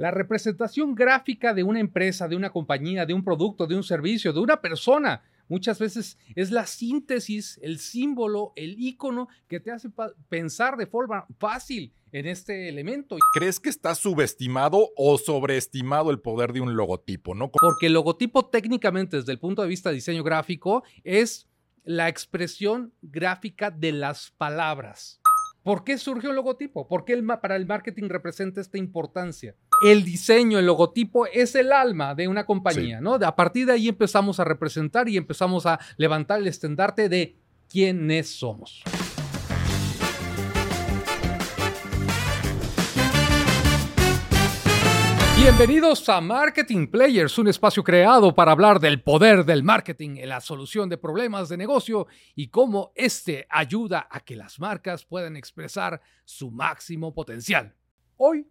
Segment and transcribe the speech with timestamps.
[0.00, 4.32] La representación gráfica de una empresa, de una compañía, de un producto, de un servicio,
[4.32, 9.90] de una persona, muchas veces es la síntesis, el símbolo, el icono que te hace
[10.30, 13.18] pensar de forma fácil en este elemento.
[13.34, 17.34] ¿Crees que está subestimado o sobreestimado el poder de un logotipo?
[17.34, 17.50] ¿no?
[17.50, 21.46] Porque el logotipo técnicamente desde el punto de vista de diseño gráfico es
[21.84, 25.20] la expresión gráfica de las palabras.
[25.62, 26.88] ¿Por qué surgió el logotipo?
[26.88, 29.54] ¿Por qué para el marketing representa esta importancia?
[29.82, 33.14] El diseño, el logotipo es el alma de una compañía, ¿no?
[33.14, 38.28] A partir de ahí empezamos a representar y empezamos a levantar el estandarte de quiénes
[38.28, 38.82] somos.
[45.38, 50.42] Bienvenidos a Marketing Players, un espacio creado para hablar del poder del marketing en la
[50.42, 56.02] solución de problemas de negocio y cómo este ayuda a que las marcas puedan expresar
[56.26, 57.74] su máximo potencial.
[58.18, 58.46] Hoy,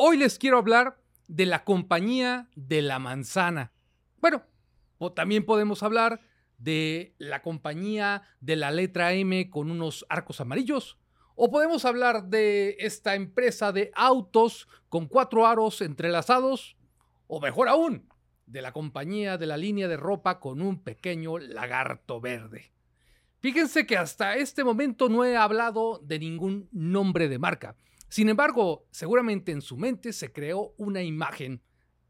[0.00, 3.72] hoy les quiero hablar de la compañía de la manzana.
[4.20, 4.44] Bueno,
[4.98, 6.20] o también podemos hablar
[6.56, 10.98] de la compañía de la letra M con unos arcos amarillos
[11.34, 16.76] o podemos hablar de esta empresa de autos con cuatro aros entrelazados.
[17.26, 18.08] O mejor aún,
[18.46, 22.70] de la compañía de la línea de ropa con un pequeño lagarto verde.
[23.40, 27.76] Fíjense que hasta este momento no he hablado de ningún nombre de marca.
[28.08, 31.62] Sin embargo, seguramente en su mente se creó una imagen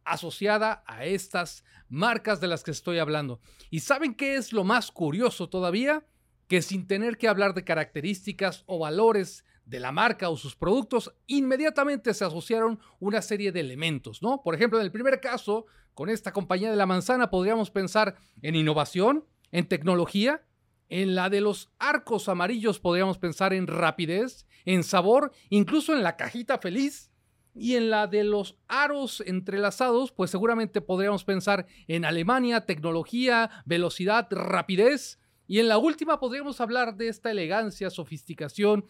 [0.04, 3.40] asociada a estas marcas de las que estoy hablando.
[3.70, 6.04] ¿Y saben qué es lo más curioso todavía?
[6.48, 11.14] que sin tener que hablar de características o valores de la marca o sus productos,
[11.26, 14.42] inmediatamente se asociaron una serie de elementos, ¿no?
[14.42, 18.54] Por ejemplo, en el primer caso, con esta compañía de la manzana podríamos pensar en
[18.54, 20.42] innovación, en tecnología,
[20.88, 26.16] en la de los arcos amarillos podríamos pensar en rapidez, en sabor, incluso en la
[26.16, 27.10] cajita feliz.
[27.54, 34.28] Y en la de los aros entrelazados, pues seguramente podríamos pensar en Alemania, tecnología, velocidad,
[34.30, 38.84] rapidez, y en la última podríamos hablar de esta elegancia, sofisticación,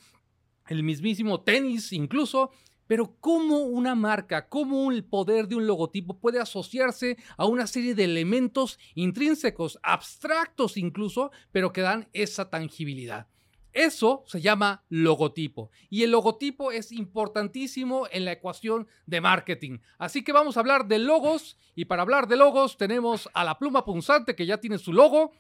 [0.67, 2.51] el mismísimo tenis incluso,
[2.89, 7.95] pero cómo una marca, cómo el poder de un logotipo puede asociarse a una serie
[7.95, 13.29] de elementos intrínsecos, abstractos incluso, pero que dan esa tangibilidad.
[13.73, 19.79] Eso se llama logotipo y el logotipo es importantísimo en la ecuación de marketing.
[19.99, 23.59] Así que vamos a hablar de logos y para hablar de logos tenemos a la
[23.59, 25.33] pluma punzante que ya tiene su logo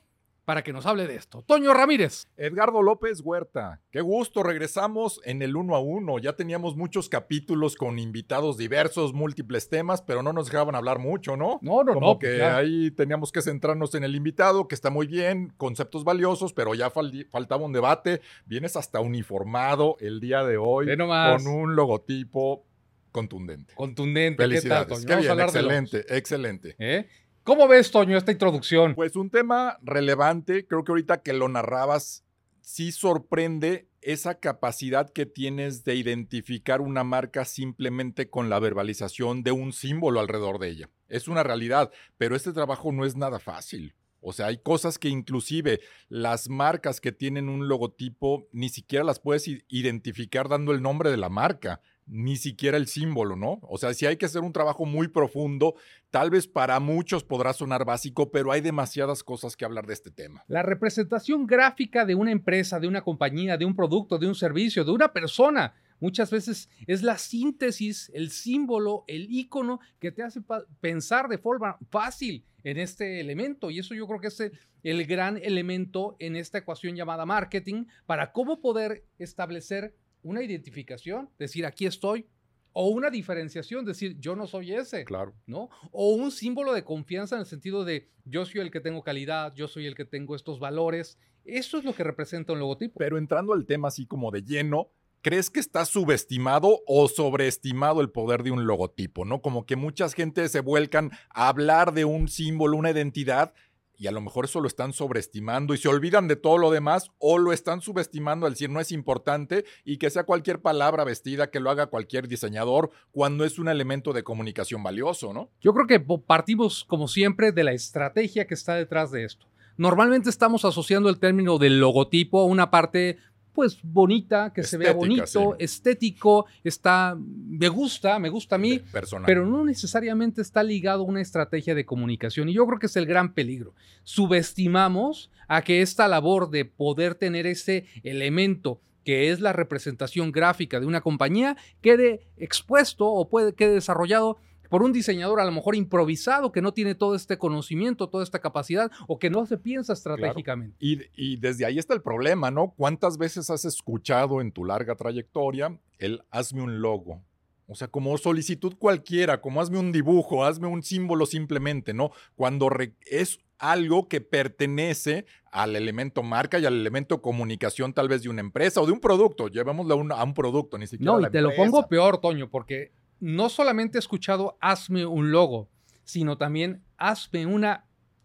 [0.48, 1.44] para que nos hable de esto.
[1.46, 2.26] Toño Ramírez.
[2.38, 3.82] Edgardo López Huerta.
[3.90, 6.18] Qué gusto, regresamos en el uno a uno.
[6.18, 11.36] Ya teníamos muchos capítulos con invitados diversos, múltiples temas, pero no nos dejaban hablar mucho,
[11.36, 11.58] ¿no?
[11.60, 12.18] No, no, Como no.
[12.18, 16.74] que ahí teníamos que centrarnos en el invitado, que está muy bien, conceptos valiosos, pero
[16.74, 18.22] ya faltaba un debate.
[18.46, 22.64] Vienes hasta uniformado el día de hoy con un logotipo
[23.12, 23.74] contundente.
[23.74, 24.42] Contundente.
[24.42, 25.04] Felicidades.
[25.04, 26.74] ¿Qué, bien, excelente, excelente.
[26.78, 27.06] ¿Eh?
[27.48, 28.94] ¿Cómo ves, Toño, esta introducción?
[28.94, 32.22] Pues un tema relevante, creo que ahorita que lo narrabas,
[32.60, 39.52] sí sorprende esa capacidad que tienes de identificar una marca simplemente con la verbalización de
[39.52, 40.90] un símbolo alrededor de ella.
[41.08, 43.94] Es una realidad, pero este trabajo no es nada fácil.
[44.20, 49.20] O sea, hay cosas que inclusive las marcas que tienen un logotipo ni siquiera las
[49.20, 53.60] puedes identificar dando el nombre de la marca ni siquiera el símbolo, ¿no?
[53.62, 55.74] O sea, si hay que hacer un trabajo muy profundo,
[56.10, 60.10] tal vez para muchos podrá sonar básico, pero hay demasiadas cosas que hablar de este
[60.10, 60.44] tema.
[60.48, 64.84] La representación gráfica de una empresa, de una compañía, de un producto, de un servicio,
[64.84, 70.40] de una persona, muchas veces es la síntesis, el símbolo, el icono que te hace
[70.80, 73.70] pensar de forma fácil en este elemento.
[73.70, 74.42] Y eso yo creo que es
[74.82, 79.94] el gran elemento en esta ecuación llamada marketing para cómo poder establecer
[80.28, 82.26] una identificación, decir aquí estoy,
[82.72, 85.04] o una diferenciación, decir yo no soy ese.
[85.04, 85.34] Claro.
[85.46, 85.70] ¿No?
[85.90, 89.54] O un símbolo de confianza en el sentido de yo soy el que tengo calidad,
[89.54, 91.18] yo soy el que tengo estos valores.
[91.44, 92.98] Eso es lo que representa un logotipo.
[92.98, 94.90] Pero entrando al tema así como de lleno,
[95.22, 99.24] ¿crees que está subestimado o sobreestimado el poder de un logotipo?
[99.24, 99.40] ¿No?
[99.40, 103.54] Como que mucha gente se vuelcan a hablar de un símbolo, una identidad
[103.98, 107.10] y a lo mejor eso lo están sobreestimando y se olvidan de todo lo demás
[107.18, 111.50] o lo están subestimando al decir no es importante y que sea cualquier palabra vestida
[111.50, 115.50] que lo haga cualquier diseñador cuando es un elemento de comunicación valioso, ¿no?
[115.60, 119.46] Yo creo que partimos como siempre de la estrategia que está detrás de esto.
[119.76, 123.18] Normalmente estamos asociando el término del logotipo a una parte
[123.58, 128.80] pues bonita, que se vea bonito, estético, está, me gusta, me gusta a mí,
[129.26, 132.48] pero no necesariamente está ligado a una estrategia de comunicación.
[132.48, 133.74] Y yo creo que es el gran peligro.
[134.04, 140.78] Subestimamos a que esta labor de poder tener ese elemento que es la representación gráfica
[140.78, 144.36] de una compañía, quede expuesto o puede, quede desarrollado
[144.68, 148.40] por un diseñador a lo mejor improvisado que no tiene todo este conocimiento, toda esta
[148.40, 150.76] capacidad o que no se piensa estratégicamente.
[150.78, 152.74] Y, y, desde ahí está el problema, ¿no?
[152.76, 157.22] ¿Cuántas veces has escuchado en tu larga trayectoria el hazme un logo?
[157.66, 162.10] O sea, como solicitud cualquiera, como hazme un dibujo, hazme un símbolo simplemente, ¿no?
[162.34, 162.70] Cuando
[163.04, 168.40] es algo que pertenece al elemento marca y al elemento comunicación tal vez de una
[168.40, 169.48] empresa o de un producto.
[169.48, 171.12] Llevémoslo a un, a un producto, ni siquiera.
[171.12, 175.68] No, y te lo pongo peor, Toño, porque no solamente he escuchado hazme un logo,
[176.04, 177.84] sino también hazme una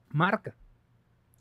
[0.10, 0.56] marca.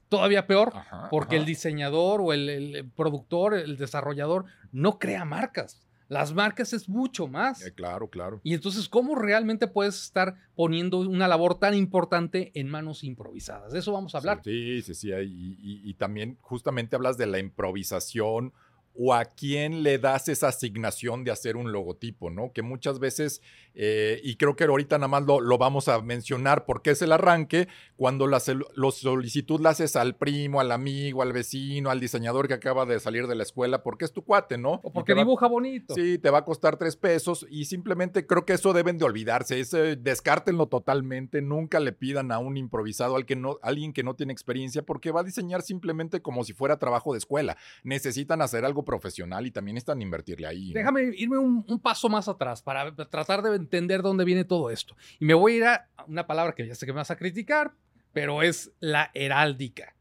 [0.09, 0.73] Todavía peor,
[1.11, 5.87] porque el diseñador o el productor, el desarrollador, no crea marcas.
[6.09, 7.65] Las marcas es mucho más.
[7.65, 8.43] Eh, claro, claro.
[8.45, 13.73] Y entonces, ¿cómo realmente puedes estar poniendo una labor tan importante en manos improvisadas?
[13.73, 14.43] De eso vamos a hablar.
[14.45, 15.11] Sí, sí, sí.
[15.15, 18.53] y también justamente hablas de la improvisación
[18.94, 22.53] o a quién le das esa asignación de hacer un logotipo, ¿no?
[22.53, 23.41] Que muchas veces,
[23.75, 27.69] eh, y creo que ahorita nada más lo, vamos a mencionar porque es el arranque,
[27.97, 32.85] cuando la solicitud la haces al primo, al amigo, al vecino, al diseñador que acaba
[32.85, 34.81] de salir de la escuela, porque es tu cuate, ¿no?
[34.83, 35.94] O porque dibuja bonito.
[35.94, 39.61] Sí, te va a costar tres pesos y simplemente creo que eso deben de olvidarse,
[39.61, 44.15] ese, descártenlo totalmente, nunca le pidan a un improvisado, al que no, alguien que no
[44.15, 47.56] tiene experiencia, porque va a diseñar simplemente como si fuera trabajo de escuela.
[47.85, 50.73] Necesitan hacer algo profesional y también están invertirle ahí.
[50.73, 54.96] Déjame irme un, paso más atrás para tratar de entender dónde viene todo esto.
[55.19, 57.17] Y me voy a ir a una palabra que ya sé que me vas a
[57.17, 57.75] criticar,
[58.12, 59.94] pero es la heráldica.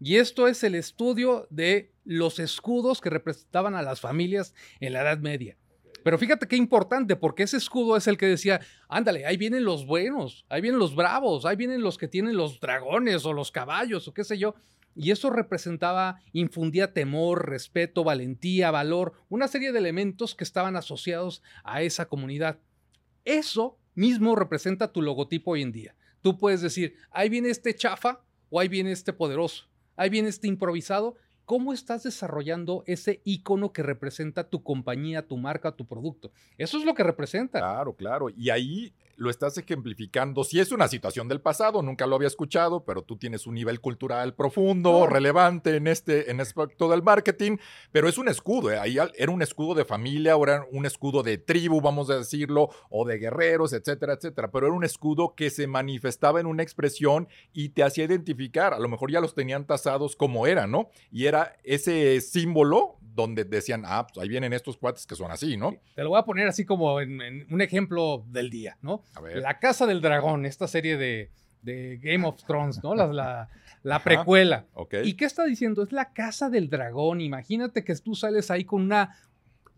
[0.00, 5.02] Y esto es el estudio de los escudos que representaban a las familias en la
[5.02, 5.56] Edad Media.
[6.04, 9.84] Pero fíjate qué importante, porque ese escudo es el que decía, ándale, ahí vienen los
[9.84, 14.06] buenos, ahí vienen los bravos, ahí vienen los que tienen los dragones o los caballos
[14.08, 14.54] o qué sé yo.
[14.98, 21.40] Y eso representaba, infundía temor, respeto, valentía, valor, una serie de elementos que estaban asociados
[21.62, 22.58] a esa comunidad.
[23.24, 25.94] Eso mismo representa tu logotipo hoy en día.
[26.20, 30.48] Tú puedes decir, ahí viene este chafa o ahí viene este poderoso, ahí viene este
[30.48, 31.14] improvisado.
[31.44, 36.32] ¿Cómo estás desarrollando ese icono que representa tu compañía, tu marca, tu producto?
[36.58, 37.60] Eso es lo que representa.
[37.60, 38.30] Claro, claro.
[38.30, 40.44] Y ahí lo estás ejemplificando.
[40.44, 43.80] Si es una situación del pasado, nunca lo había escuchado, pero tú tienes un nivel
[43.80, 47.56] cultural profundo, relevante en este en aspecto del marketing,
[47.90, 48.70] pero es un escudo.
[48.70, 48.78] ¿eh?
[48.78, 52.70] Ahí era un escudo de familia, ahora era un escudo de tribu, vamos a decirlo,
[52.90, 54.50] o de guerreros, etcétera, etcétera.
[54.52, 58.72] Pero era un escudo que se manifestaba en una expresión y te hacía identificar.
[58.72, 60.90] A lo mejor ya los tenían tasados como era, ¿no?
[61.10, 65.56] Y era ese símbolo donde decían, ah, pues ahí vienen estos cuates que son así,
[65.56, 65.74] ¿no?
[65.96, 69.02] Te lo voy a poner así como en, un ejemplo del día, ¿no?
[69.34, 71.30] La Casa del Dragón, esta serie de,
[72.02, 72.94] Game of Thrones, ¿no?
[72.94, 73.48] La,
[73.82, 74.66] la, precuela.
[75.04, 75.82] ¿Y qué está diciendo?
[75.82, 77.20] Es la Casa del Dragón.
[77.20, 79.16] Imagínate que tú sales ahí con una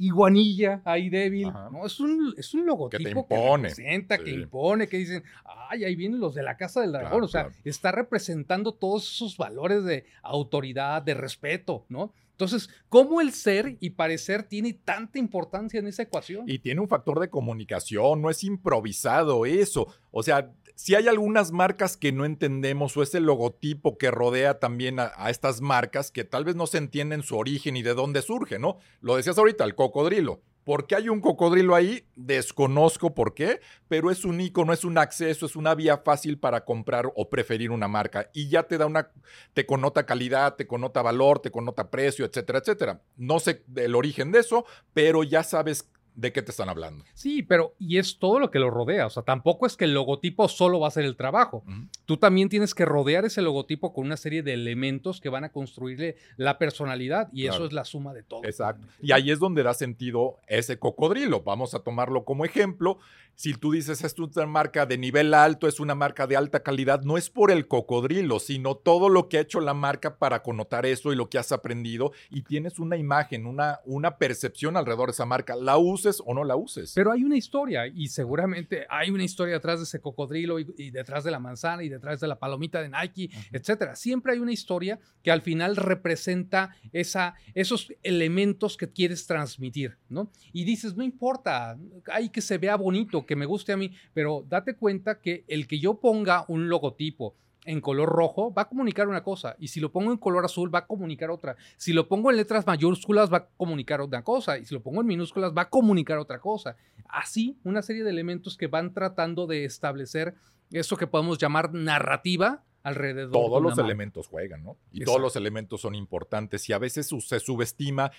[0.00, 1.52] iguanilla ahí débil.
[1.70, 1.84] ¿no?
[1.84, 5.22] Es, un, es un logotipo que, te impone, que representa, que impone, que dicen,
[5.68, 7.22] ay, ahí vienen los de la Casa del Dragón.
[7.22, 12.12] o sea, está representando todos esos valores de autoridad, de respeto, ¿no?
[12.40, 16.44] Entonces, ¿cómo el ser y parecer tiene tanta importancia en esa ecuación?
[16.48, 19.88] Y tiene un factor de comunicación, no es improvisado eso.
[20.10, 25.00] O sea, si hay algunas marcas que no entendemos o ese logotipo que rodea también
[25.00, 28.58] a, estas marcas que tal vez no se entienden su origen y de dónde surge,
[28.58, 28.78] ¿no?
[29.02, 30.40] Lo decías ahorita, el cocodrilo.
[30.70, 32.06] ¿Por qué hay un cocodrilo ahí?
[32.14, 36.64] Desconozco por qué, pero es un icono, es un acceso, es una vía fácil para
[36.64, 39.10] comprar o preferir una marca y ya te da una,
[39.52, 43.02] te connota calidad, te connota valor, te connota precio, etcétera, etcétera.
[43.16, 47.04] No sé el origen de eso, pero ya sabes de qué te están hablando.
[47.14, 49.06] Sí, pero y es todo lo que lo rodea.
[49.06, 51.64] O sea, tampoco es que el logotipo solo va a hacer el trabajo.
[52.06, 55.52] Tú también tienes que rodear ese logotipo con una serie de elementos que van a
[55.52, 58.44] construirle la personalidad y eso es la suma de todo.
[58.44, 58.86] Exacto.
[59.00, 61.42] Y ahí es donde da sentido ese cocodrilo.
[61.42, 62.98] Vamos a tomarlo como ejemplo.
[63.40, 67.04] Si tú dices es una marca de nivel alto, es una marca de alta calidad,
[67.04, 70.84] no es por el cocodrilo, sino todo lo que ha hecho la marca para connotar
[70.84, 75.12] eso y lo que has aprendido y tienes una imagen, una, una percepción alrededor de
[75.12, 75.56] esa marca.
[75.56, 76.92] La uses o no la uses.
[76.94, 81.24] Pero hay una historia y seguramente hay una historia detrás de ese cocodrilo y, detrás
[81.24, 83.96] de la manzana y detrás de la palomita de Nike, etcétera.
[83.96, 90.30] Siempre hay una historia que al final representa esa, esos elementos que quieres transmitir, ¿no?
[90.52, 91.78] Y dices, no importa,
[92.12, 95.68] hay que se vea bonito, que me guste a mí, pero date cuenta que el
[95.68, 99.78] que yo ponga un logotipo en color rojo va a comunicar una cosa y si
[99.78, 101.54] lo pongo en color azul va a comunicar otra.
[101.76, 105.00] Si lo pongo en letras mayúsculas va a comunicar otra cosa y si lo pongo
[105.00, 106.74] en minúsculas va a comunicar otra cosa.
[107.08, 110.34] Así, una serie de elementos que van tratando de establecer
[110.72, 113.32] eso que podemos llamar narrativa alrededor.
[113.32, 114.76] Todos los elementos juegan, ¿no?
[114.92, 118.10] Y todos los elementos son importantes y a veces se subestima.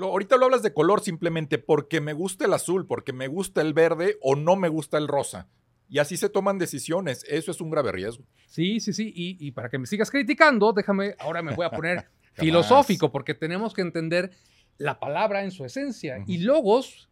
[0.00, 3.72] ahorita lo hablas de color simplemente porque me gusta el azul, porque me gusta el
[3.72, 5.48] verde o no me gusta el rosa.
[5.88, 7.24] y así se toman decisiones.
[7.28, 8.24] Eso es un grave riesgo.
[8.46, 9.12] Sí, sí, sí.
[9.14, 13.34] Y, y para que me sigas criticando, déjame, ahora me voy a poner filosófico, porque
[13.34, 14.30] tenemos que entender
[14.78, 16.22] la palabra en su esencia.
[16.26, 17.08] Y logos,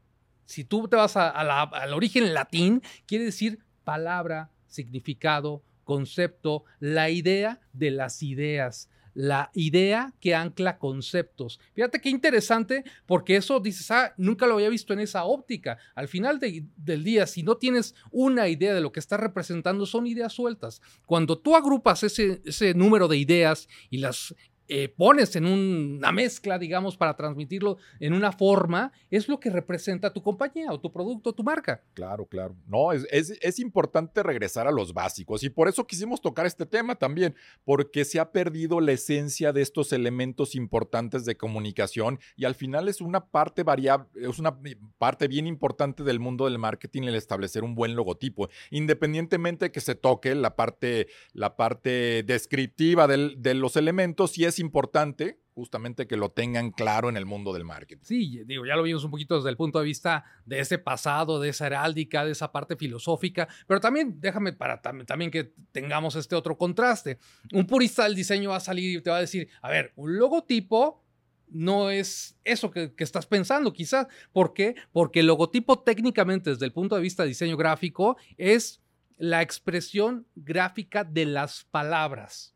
[0.47, 7.91] si tú te vas al origen latín, quiere decir palabra, significado, concepto, la idea de
[7.91, 11.59] las ideas la idea que ancla conceptos.
[11.75, 15.77] Fíjate qué interesante, porque eso dices, ah, nunca lo había visto en esa óptica.
[15.97, 20.07] Al final del día, si no tienes una idea de lo que estás representando, son
[20.07, 20.81] ideas sueltas.
[21.05, 24.37] Cuando tú agrupas ese, ese número de ideas y las
[24.71, 30.13] eh, pones en una mezcla, digamos, para transmitirlo en una forma, es lo que representa
[30.13, 31.83] tu compañía o tu producto, tu marca.
[31.95, 32.55] Claro, claro.
[32.67, 36.97] No, es, es, importante regresar a los básicos y por eso quisimos tocar este tema
[36.97, 37.35] también,
[37.65, 42.89] porque se ha perdido la esencia de estos elementos importantes de comunicación y al final
[42.89, 44.59] es una parte variable, es una
[44.99, 49.81] parte bien importante del mundo del marketing el establecer un buen logotipo, independientemente de que
[49.81, 56.17] se toque la parte, la parte descriptiva de los elementos, y es importante justamente que
[56.17, 58.05] lo tengan claro en el mundo del marketing.
[58.05, 61.41] Sí, digo, ya lo vimos un poquito desde el punto de vista de ese pasado,
[61.41, 66.37] de esa heráldica, de esa parte filosófica, pero también déjame para también que tengamos este
[66.37, 67.19] otro contraste.
[67.53, 70.17] Un purista del diseño va a salir y te va a decir, a ver, un
[70.17, 71.05] logotipo
[71.49, 74.07] no es eso que, que, estás pensando, quizás.
[74.33, 74.77] ¿Por qué?
[74.93, 78.81] Porque el logotipo técnicamente desde el punto de vista de diseño gráfico es
[79.17, 82.55] la expresión gráfica de las palabras.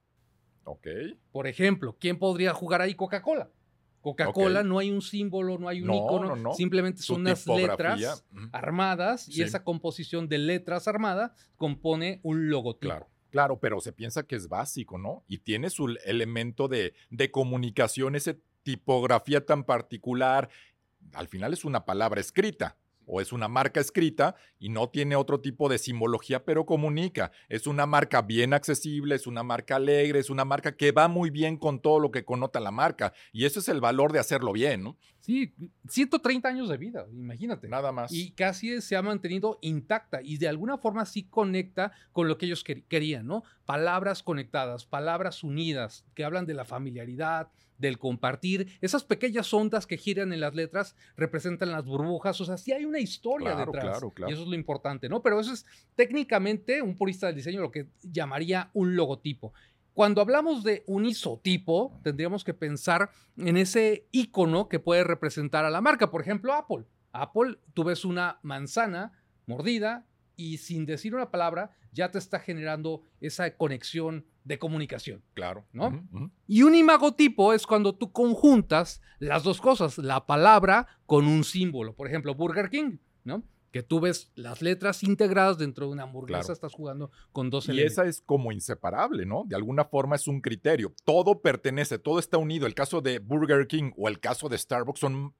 [0.64, 0.86] Ok.
[1.32, 3.50] Por ejemplo, ¿quién podría jugar ahí Coca-Cola?
[4.00, 9.42] Coca-Cola no hay un símbolo, no hay un icono, simplemente son unas letras armadas y
[9.42, 12.92] esa composición de letras armadas compone un logotipo.
[12.92, 13.08] Claro.
[13.30, 15.24] Claro, pero se piensa que es básico, ¿no?
[15.26, 20.50] Y tiene su elemento de, de comunicación, esa tipografía tan particular.
[21.14, 25.40] Al final es una palabra escrita o es una marca escrita y no tiene otro
[25.40, 27.32] tipo de simbología, pero comunica.
[27.48, 31.30] Es una marca bien accesible, es una marca alegre, es una marca que va muy
[31.30, 33.12] bien con todo lo que connota la marca.
[33.32, 34.96] Y eso es el valor de hacerlo bien, ¿no?
[35.22, 35.54] Sí,
[35.88, 37.68] 130 años de vida, imagínate.
[37.68, 38.12] Nada más.
[38.12, 42.46] Y casi se ha mantenido intacta y de alguna forma sí conecta con lo que
[42.46, 43.44] ellos querían, ¿no?
[43.64, 48.78] Palabras conectadas, palabras unidas, que hablan de la familiaridad, del compartir.
[48.80, 52.40] Esas pequeñas ondas que giran en las letras representan las burbujas.
[52.40, 53.84] O sea, sí hay una historia detrás.
[53.84, 54.30] Claro, claro.
[54.30, 55.22] Y eso es lo importante, ¿no?
[55.22, 59.52] Pero eso es técnicamente un purista del diseño lo que llamaría un logotipo.
[59.94, 65.70] Cuando hablamos de un isotipo, tendríamos que pensar en ese icono que puede representar a
[65.70, 66.10] la marca.
[66.10, 66.84] Por ejemplo, Apple.
[67.12, 69.12] Apple, tú ves una manzana
[69.46, 75.22] mordida y sin decir una palabra ya te está generando esa conexión de comunicación.
[75.34, 75.66] Claro.
[75.72, 76.02] ¿No?
[76.46, 81.94] Y un imagotipo es cuando tú conjuntas las dos cosas, la palabra con un símbolo.
[81.94, 83.44] Por ejemplo, Burger King, ¿no?
[83.72, 87.72] Que tú ves las letras integradas dentro de una hamburguesa, estás jugando con dos y
[87.72, 89.44] Y esa es como inseparable, ¿no?
[89.46, 90.94] De alguna forma es un criterio.
[91.04, 92.66] Todo pertenece, todo está unido.
[92.66, 95.34] El caso de Burger King o el caso de Starbucks son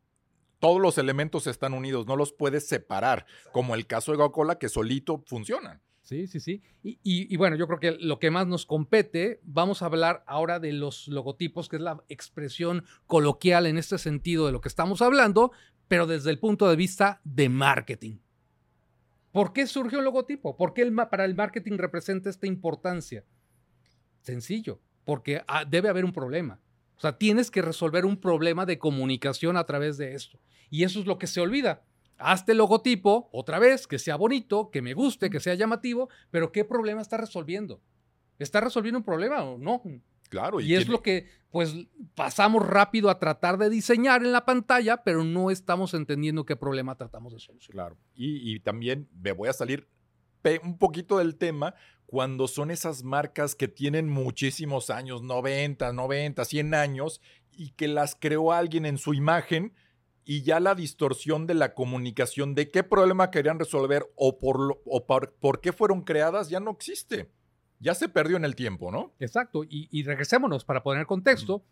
[0.63, 4.69] todos los elementos están unidos, no los puedes separar, como el caso de Coca-Cola que
[4.69, 5.83] solito funcionan.
[6.03, 6.63] Sí, sí, sí.
[6.83, 10.73] Y, bueno, yo creo que lo que más nos compete, vamos a hablar ahora de
[10.73, 15.53] los logotipos, que es la expresión coloquial en este sentido de lo que estamos hablando,
[15.93, 18.17] pero desde el punto de vista de marketing.
[19.31, 20.57] ¿Por qué surgió un logotipo?
[20.57, 23.27] ¿Por qué para el marketing representa esta importancia?
[24.23, 26.63] Sencillo, porque ah, debe haber un problema.
[26.97, 30.41] O sea, tienes que resolver un problema de comunicación a través de esto.
[30.71, 31.83] Y eso es lo que se olvida
[32.17, 36.53] hazte el logotipo otra vez, que sea bonito, que me guste, que sea llamativo, pero
[36.53, 37.83] ¿qué problema está resolviendo?
[38.39, 39.83] ¿Está resolviendo un problema o no?
[40.33, 40.61] Claro.
[40.61, 41.75] Y, es lo que, pues,
[42.15, 46.97] pasamos rápido a tratar de diseñar en la pantalla, pero no estamos entendiendo qué problema
[46.97, 47.89] tratamos de solucionar.
[47.89, 48.01] Claro.
[48.15, 49.87] Y, y también me voy a salir
[50.63, 51.75] un poquito del tema
[52.07, 57.21] cuando son esas marcas que tienen muchísimos años, 90, 90, 100 años,
[57.53, 59.75] y que las creó alguien en su imagen
[60.25, 65.07] y ya la distorsión de la comunicación de qué problema querían resolver o por, o
[65.07, 67.31] por, qué fueron creadas ya no existe.
[67.83, 69.13] Ya se perdió en el tiempo, ¿no?
[69.19, 69.65] Exacto.
[69.69, 71.65] Y, regresémonos para poner contexto.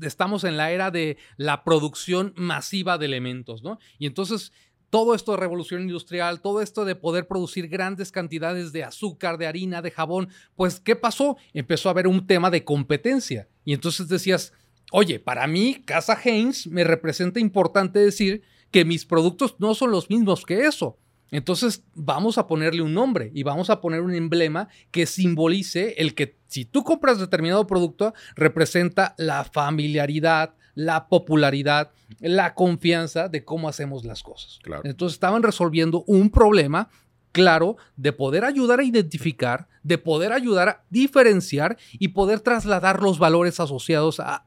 [0.00, 3.78] Estamos en la era de la producción masiva de elementos, ¿no?
[3.98, 4.52] Y entonces
[4.88, 9.46] todo esto de revolución industrial, todo esto de poder producir grandes cantidades de azúcar, de
[9.46, 11.36] harina, de jabón, pues ¿qué pasó?
[11.52, 13.48] Empezó a haber un tema de competencia.
[13.64, 14.52] Y entonces decías,
[14.90, 20.10] Oye, para mí, Casa Heinz me representa importante decir que mis productos no son los
[20.10, 20.98] mismos que eso.
[21.30, 26.14] Entonces vamos a ponerle un nombre y vamos a poner un emblema que simbolice el
[26.14, 33.68] que si tú compras determinado producto representa la familiaridad, la popularidad, la confianza de cómo
[33.68, 34.58] hacemos las cosas.
[34.84, 36.88] Entonces estaban resolviendo un problema
[37.32, 43.18] claro de poder ayudar a identificar, de poder ayudar a diferenciar y poder trasladar los
[43.18, 44.46] valores asociados a,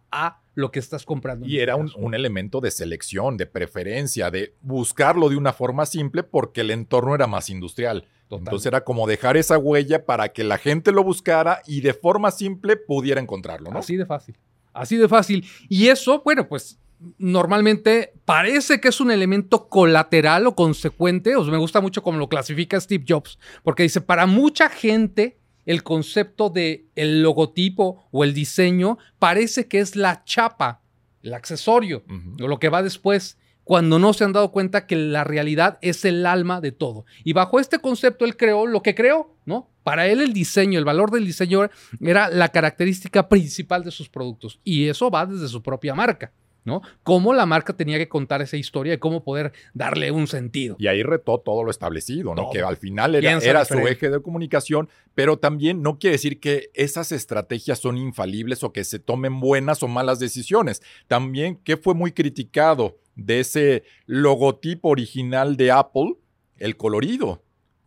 [0.56, 1.48] lo que estás comprando.
[1.48, 6.62] Y era un, elemento de selección, de preferencia, de buscarlo de una forma simple porque
[6.62, 8.08] el entorno era más industrial.
[8.30, 12.32] Entonces era como dejar esa huella para que la gente lo buscara y de forma
[12.32, 13.80] simple pudiera encontrarlo, ¿no?
[13.80, 14.36] Así de fácil.
[14.74, 15.46] Así de fácil.
[15.70, 16.80] Y eso, bueno, pues
[17.18, 22.30] normalmente parece que es un elemento colateral o consecuente, o me gusta mucho como lo
[22.30, 28.34] clasifica Steve Jobs, porque dice, para mucha gente el concepto de el logotipo o el
[28.34, 30.82] diseño parece que es la chapa,
[31.22, 32.04] el accesorio,
[32.42, 36.04] o lo que va después, cuando no se han dado cuenta que la realidad es
[36.04, 37.06] el alma de todo.
[37.24, 39.70] Y bajo este concepto él creó lo que creó, ¿no?
[39.84, 41.70] Para él el diseño, el valor del diseño
[42.02, 46.32] era la característica principal de sus productos y eso va desde su propia marca.
[46.66, 46.82] ¿No?
[47.04, 50.76] Cómo la marca tenía que contar esa historia y cómo poder darle un sentido.
[50.80, 52.50] Y ahí retó todo lo establecido, ¿no?
[52.52, 56.70] Que al final era, era su eje de comunicación, pero también no quiere decir que
[56.74, 60.82] esas estrategias son infalibles o que se tomen buenas o malas decisiones.
[61.08, 66.16] También que fue muy criticado de ese logotipo original de Apple,
[66.58, 67.43] el colorido.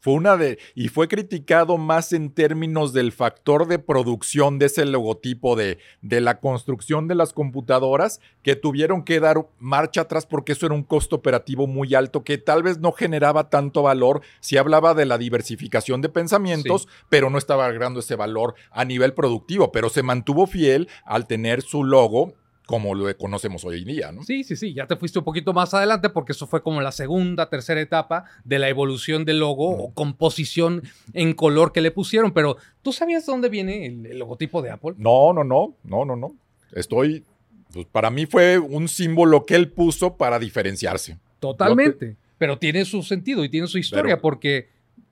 [0.07, 0.61] Fue una de.
[0.77, 6.21] Y fue criticado más en términos del factor de producción de ese logotipo de, de
[6.21, 10.85] la construcción de las computadoras, que tuvieron que dar marcha atrás porque eso era un
[10.85, 14.23] costo operativo muy alto que tal vez no generaba tanto valor.
[14.39, 19.13] Si hablaba de la diversificación de pensamientos, pero no estaba agregando ese valor a nivel
[19.13, 22.35] productivo, pero se mantuvo fiel al tener su logo
[22.66, 24.25] como lo conocemos hoy en día, ¿no?
[24.25, 26.90] Sí, sí, sí, ya te fuiste un poquito más adelante porque eso fue como la
[26.90, 30.82] segunda, tercera etapa de la evolución del logo o composición
[31.12, 34.94] en color que le pusieron, pero ¿tú sabías de dónde viene el, logotipo de Apple?
[34.99, 36.35] No, no, no, no, no, no.
[36.73, 37.25] Estoy,
[37.73, 41.18] pues para mí fue un símbolo que él puso para diferenciarse.
[41.38, 44.70] Totalmente, pero tiene su sentido y tiene su historia porque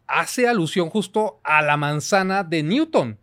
[0.09, 3.19] hace alusión justo a la manzana de Newton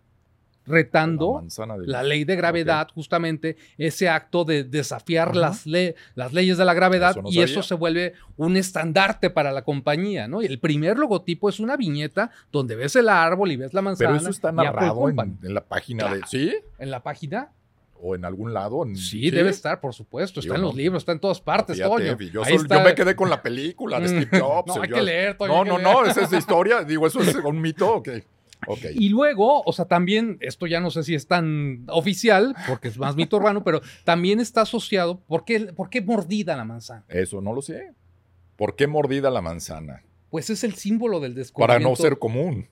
[0.71, 1.43] retando
[1.85, 7.17] la, ley de gravedad, justamente ese acto de desafiar las, las, leyes de la gravedad
[7.25, 10.41] y eso se vuelve un estandarte para la compañía, ¿no?
[10.41, 14.11] Y el primer logotipo es una viñeta donde ves el árbol y ves la manzana.
[14.11, 16.21] Pero eso está narrado en, la página de...
[16.27, 16.55] ¿Sí?
[16.79, 17.51] En la página
[18.01, 18.83] o en algún lado.
[18.95, 20.39] sí, debe estar, por supuesto.
[20.39, 22.17] Está en los libros, está en todas partes, Toño.
[22.17, 22.43] Yo,
[22.83, 24.67] me quedé con la película de Steve Jobs.
[24.67, 25.63] no, hay que leer, Toño.
[25.63, 26.83] No, no, no, esa es la historia.
[26.83, 28.01] Digo, eso es un mito,
[28.93, 32.97] Y luego, o sea, también, esto ya no sé si es tan oficial, porque es
[32.97, 37.05] más mito urbano, pero también está asociado, ¿por qué, ¿por qué mordida la manzana?
[37.09, 37.93] Eso no lo sé.
[38.55, 40.03] ¿Por qué mordida la manzana?
[40.29, 41.79] Pues es el símbolo del descubrimiento.
[41.83, 42.67] Para no ser común.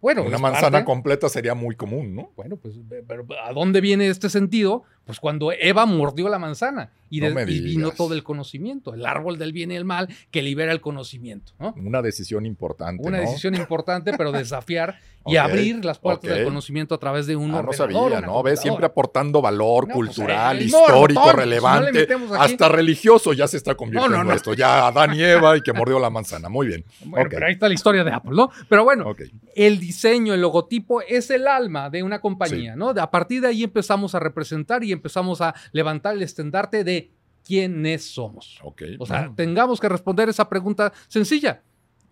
[0.00, 2.32] Bueno, una manzana completa sería muy común, ¿no?
[2.34, 2.74] Bueno, pues,
[3.06, 4.84] pero ¿a dónde viene este sentido?
[5.10, 9.72] Pues cuando Eva mordió la manzana y, vino todo el conocimiento, el árbol del bien
[9.72, 11.52] y el mal que libera el conocimiento.
[11.58, 11.74] ¿no?
[11.76, 13.06] Una decisión importante.
[13.06, 17.54] Una decisión importante, pero desafiar y abrir las puertas del conocimiento a través de un
[17.54, 18.42] ah, No sabía, ¿no?
[18.42, 22.06] Ves, siempre aportando valor pues, cultural, histórico, relevante,
[22.38, 24.54] hasta religioso ya se está convirtiendo en esto.
[24.54, 26.48] Ya Adán y Eva y que mordió la manzana.
[26.48, 26.84] Muy bien.
[27.04, 28.50] Bueno, pero ahí está la historia de Apple, ¿no?
[28.68, 29.14] Pero bueno,
[29.54, 32.90] el diseño, el logotipo es el alma de una compañía, ¿no?
[32.90, 37.10] A partir de ahí empezamos a representar y empezamos a levantar el estandarte de
[37.44, 38.60] quiénes somos.
[38.98, 41.62] O sea, tengamos que responder esa pregunta sencilla.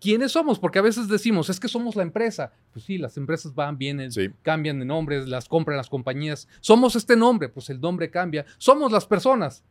[0.01, 0.59] ¿Quiénes somos?
[0.59, 2.53] Porque a veces decimos, es que somos la empresa.
[2.71, 4.09] Pues sí, las empresas van, vienen,
[4.41, 6.47] cambian de nombres, las compran las compañías.
[6.61, 8.45] Somos este nombre, pues el nombre cambia.
[8.57, 9.63] Somos las personas.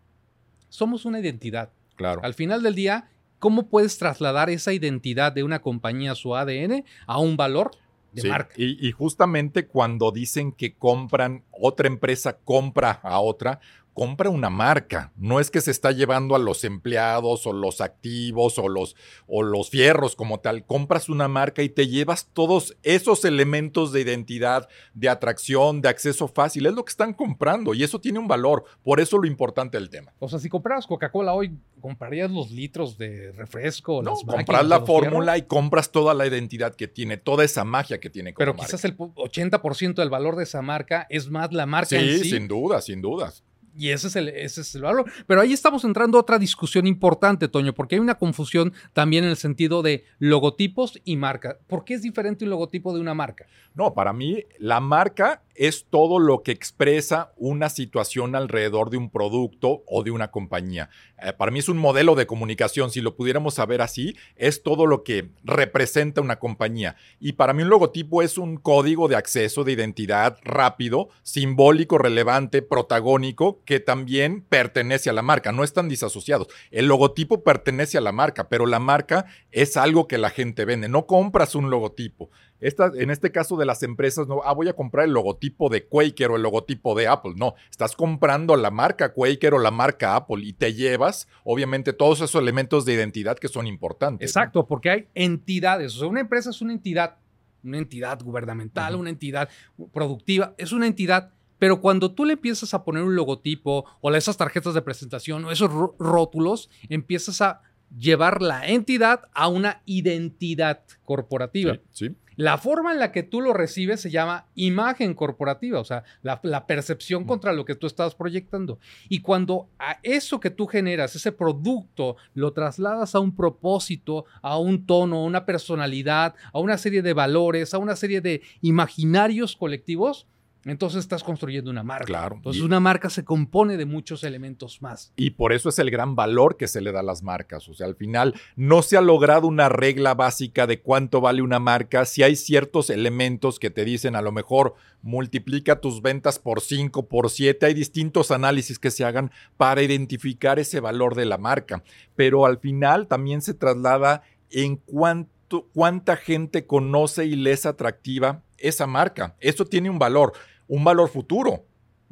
[0.69, 1.71] Somos una identidad.
[1.97, 2.21] Claro.
[2.23, 7.19] Al final del día, ¿cómo puedes trasladar esa identidad de una compañía, su ADN, a
[7.19, 7.71] un valor
[8.13, 8.55] de marca?
[8.57, 13.61] Y, y justamente cuando dicen que compran, otra empresa compra a otra,
[13.99, 15.11] compra una marca.
[15.17, 18.95] No es que se está llevando a los empleados o los activos o los,
[19.27, 20.65] o los fierros como tal.
[20.65, 26.29] Compras una marca y te llevas todos esos elementos de identidad, de atracción, de acceso
[26.29, 26.67] fácil.
[26.67, 28.67] Es lo que están comprando y eso tiene un valor.
[28.85, 30.15] Por eso lo importante del tema.
[30.21, 34.01] O sea, si compras Coca-Cola hoy, ¿comprarías los litros de refresco?
[34.01, 38.11] No, compras la fórmula y compras toda la identidad que tiene, toda esa magia que
[38.11, 38.33] tiene.
[38.39, 42.19] Pero quizás el 80% del valor de esa marca es más la marca sí, en
[42.21, 42.31] sí.
[42.31, 43.33] sin duda, sin duda.
[43.79, 45.09] Y ese es, el, ese es el valor.
[45.29, 49.31] Pero ahí estamos entrando a otra discusión importante, Toño, porque hay una confusión también en
[49.31, 51.59] el sentido de logotipos y marca.
[51.69, 53.47] ¿Por qué es diferente un logotipo de una marca?
[53.75, 59.11] No, para mí la marca es todo lo que expresa una situación alrededor de un
[59.11, 60.91] producto o de una compañía.
[61.21, 64.87] Eh, para mí es un modelo de comunicación, si lo pudiéramos saber así, es todo
[64.87, 66.97] lo que representa una compañía.
[67.21, 72.63] Y para mí un logotipo es un código de acceso, de identidad rápido, simbólico, relevante,
[72.63, 76.49] protagónico, que también pertenece a la marca, no están disasociados.
[76.71, 80.89] El logotipo pertenece a la marca, pero la marca es algo que la gente vende.
[80.89, 82.31] No compras un logotipo.
[82.61, 85.85] Esta, en este caso de las empresas, no, ah, voy a comprar el logotipo de
[85.85, 87.35] Quaker o el logotipo de Apple.
[87.37, 92.23] No, estás comprando la marca Quaker o la marca Apple y te llevas, obviamente, todos
[92.23, 94.31] esos elementos de identidad que son importantes.
[94.31, 95.95] Exacto, porque hay entidades.
[95.95, 97.19] O sea, una empresa es una entidad
[97.65, 99.49] una entidad gubernamental, una entidad
[99.93, 104.37] productiva, es una entidad, pero cuando tú le empiezas a poner un logotipo o esas
[104.37, 107.63] tarjetas de presentación o esos rótulos, empiezas a
[107.97, 111.79] llevar la entidad a una identidad corporativa.
[111.93, 112.15] sí.
[112.39, 116.67] La forma en la que tú lo recibes se llama imagen corporativa, o sea, la,
[116.69, 118.79] percepción contra lo que tú estás proyectando.
[119.09, 124.57] Y cuando a eso que tú generas, ese producto, lo trasladas a un propósito, a
[124.57, 129.57] un tono, a una personalidad, a una serie de valores, a una serie de imaginarios
[129.57, 130.29] colectivos,
[130.65, 132.07] entonces estás construyendo una marca.
[132.07, 132.37] Claro.
[132.37, 135.13] Entonces una marca se compone de muchos elementos más.
[135.17, 137.69] Y por eso es el gran valor que se le da a las marcas.
[137.69, 141.59] O sea, al final no se ha logrado una regla básica de cuánto vale una
[141.59, 142.05] marca.
[142.05, 147.07] Si hay ciertos elementos que te dicen a lo mejor multiplica tus ventas por 5,
[147.09, 151.83] por 7, hay distintos análisis que se hagan para identificar ese valor de la marca.
[152.17, 155.31] Pero al final también se traslada en cuánto,
[155.73, 159.37] cuánta gente conoce y le es atractiva esa marca.
[159.41, 160.33] Eso tiene un valor,
[160.67, 161.65] un valor futuro.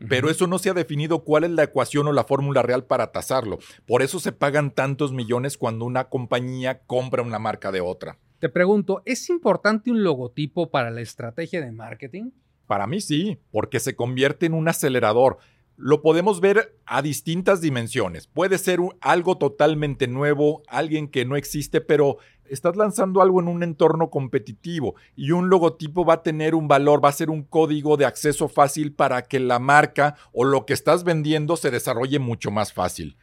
[0.09, 3.13] Pero eso no se ha definido cuál es la ecuación o la fórmula real para
[3.13, 3.59] tasarlo.
[3.87, 8.19] Por eso se pagan tantos millones cuando una compañía compra una marca de otra.
[8.39, 12.33] Te pregunto, ¿es importante un logotipo para la estrategia de marketing?
[12.67, 15.39] Para mí sí, porque se convierte en un acelerador
[15.77, 18.27] lo podemos ver a distintas dimensiones.
[18.27, 22.17] Puede ser algo totalmente nuevo, alguien que no existe, pero
[22.51, 27.05] estás lanzando algo en un entorno competitivo y un logotipo va a tener un valor,
[27.05, 30.73] va a ser un código de acceso fácil para que la marca o lo que
[30.73, 33.17] estás vendiendo se desarrolle mucho más fácil.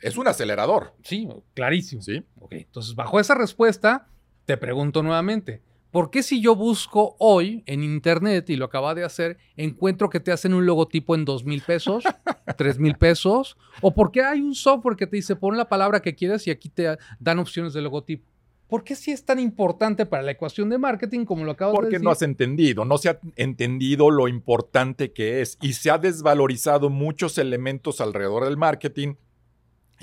[0.00, 0.94] Es un acelerador.
[1.02, 2.02] Sí, clarísimo.
[2.02, 2.22] Sí.
[2.50, 4.08] entonces, bajo esa respuesta,
[4.44, 5.62] te pregunto nuevamente.
[5.94, 10.18] ¿Por qué si yo busco hoy en internet, y lo acaba de hacer, encuentro que
[10.18, 12.02] te hacen un logotipo en dos mil pesos,
[12.58, 13.56] tres mil pesos?
[13.80, 16.50] ¿O por qué hay un software que te dice pon la palabra que quieras y
[16.50, 18.28] aquí te dan opciones de logotipo?
[18.74, 21.80] ¿Por qué si es tan importante para la ecuación de marketing como lo acabas de
[21.82, 21.92] decir?
[21.92, 25.98] Porque no has entendido, no se ha entendido lo importante que es y se ha
[25.98, 29.14] desvalorizado muchos elementos alrededor del marketing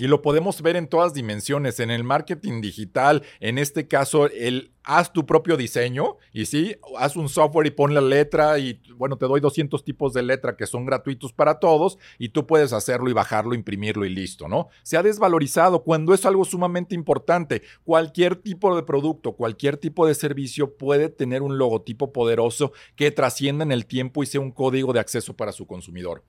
[0.02, 4.72] y lo podemos ver en todas dimensiones, en el marketing digital, en este caso, el
[4.84, 9.16] haz tu propio diseño y sí, haz un software y pon la letra y bueno,
[9.20, 13.12] te doy 200 tipos de letra que son gratuitos para todos y tú puedes hacerlo
[13.12, 14.70] y bajarlo, imprimirlo y listo, ¿no?
[14.82, 17.62] Se ha desvalorizado cuando es algo sumamente importante.
[17.84, 23.64] Cualquier tipo de producto, cualquier tipo de servicio puede tener un logotipo poderoso que trascienda
[23.64, 26.24] en el tiempo y sea un código de acceso para su consumidor.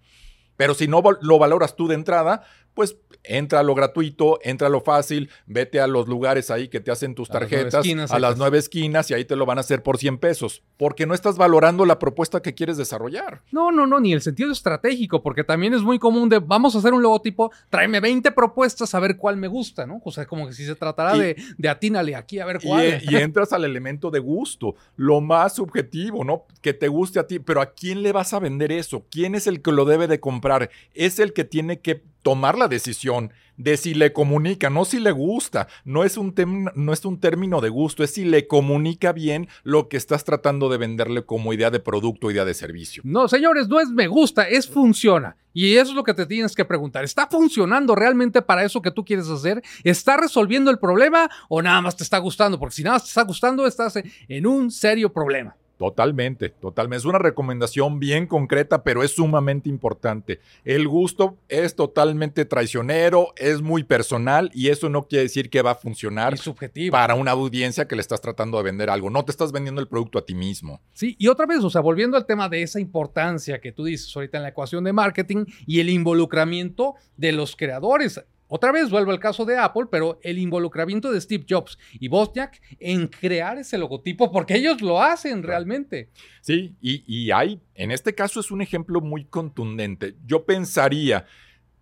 [0.57, 4.71] Pero si no lo valoras tú de entrada, pues entra a lo gratuito, entra a
[4.71, 8.59] lo fácil, vete a los lugares ahí que te hacen tus tarjetas, a las nueve
[8.59, 11.85] esquinas y ahí te lo van a hacer por 100 pesos, porque no estás valorando
[11.85, 13.43] la propuesta que quieres desarrollar.
[13.53, 16.79] No, no, no, ni el sentido estratégico, porque también es muy común de vamos a
[16.79, 20.01] hacer un logotipo, tráeme 20 propuestas a ver cuál me gusta, ¿no?
[20.05, 23.01] O sea, como que si se tratara de, de atínale aquí a ver cuál.
[23.03, 26.47] Y, y entras al elemento de gusto, lo más subjetivo, ¿no?
[26.61, 29.07] Que te guste a ti, pero ¿a quién le vas a vender eso?
[29.11, 30.71] ¿Quién es el que lo debe de comprar?
[30.95, 35.13] Es el que tiene que tomar la decisión de si le comunica, no si le
[35.13, 35.69] gusta.
[35.85, 36.35] No es, un
[36.75, 40.69] no es un término de gusto, es si le comunica bien lo que estás tratando
[40.69, 43.03] de venderle como idea de producto, idea de servicio.
[43.05, 45.37] No, señores, no es me gusta, es funciona.
[45.55, 47.05] Y eso es lo que te tienes que preguntar.
[47.05, 49.63] ¿Está funcionando realmente para eso que tú quieres hacer?
[49.85, 52.59] ¿Está resolviendo el problema o nada más te está gustando?
[52.59, 53.97] Porque si nada más te está gustando, estás
[54.29, 55.55] en un serio problema.
[55.83, 56.99] Totalmente, totalmente.
[56.99, 60.39] Es una recomendación bien concreta, pero es sumamente importante.
[60.65, 65.73] El gusto es totalmente traicionero, es muy personal y eso no quiere decir que va
[65.73, 66.93] a funcionar subjetivo.
[66.93, 69.11] para una audiencia que le estás tratando de vender algo.
[69.11, 70.81] No te estás vendiendo el producto a ti mismo.
[70.93, 74.15] Sí, y otra vez, o sea, volviendo al tema de esa importancia que tú dices
[74.15, 78.25] ahorita en la ecuación de marketing y el involucramiento de los creadores.
[78.55, 82.61] Otra vez vuelvo al caso de Apple, pero el involucramiento de Steve Jobs y Bosniak
[82.81, 86.11] en crear ese logotipo, porque ellos lo hacen realmente.
[86.43, 90.17] Sí, y, y hay, en este caso es un ejemplo muy contundente.
[90.27, 91.25] Yo pensaría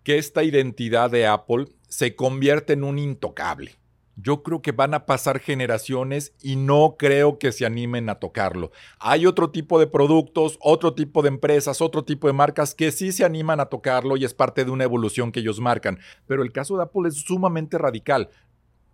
[0.04, 3.79] que esta identidad de Apple se convierte en un intocable
[4.22, 8.70] yo creo que van a pasar generaciones y no creo que se animen a tocarlo.
[8.98, 13.12] Hay otro tipo de productos, otro tipo de empresas, otro tipo de marcas que sí
[13.12, 15.98] se animan a tocarlo y es parte de una evolución que ellos marcan.
[16.26, 18.30] Pero el caso de Apple es sumamente radical.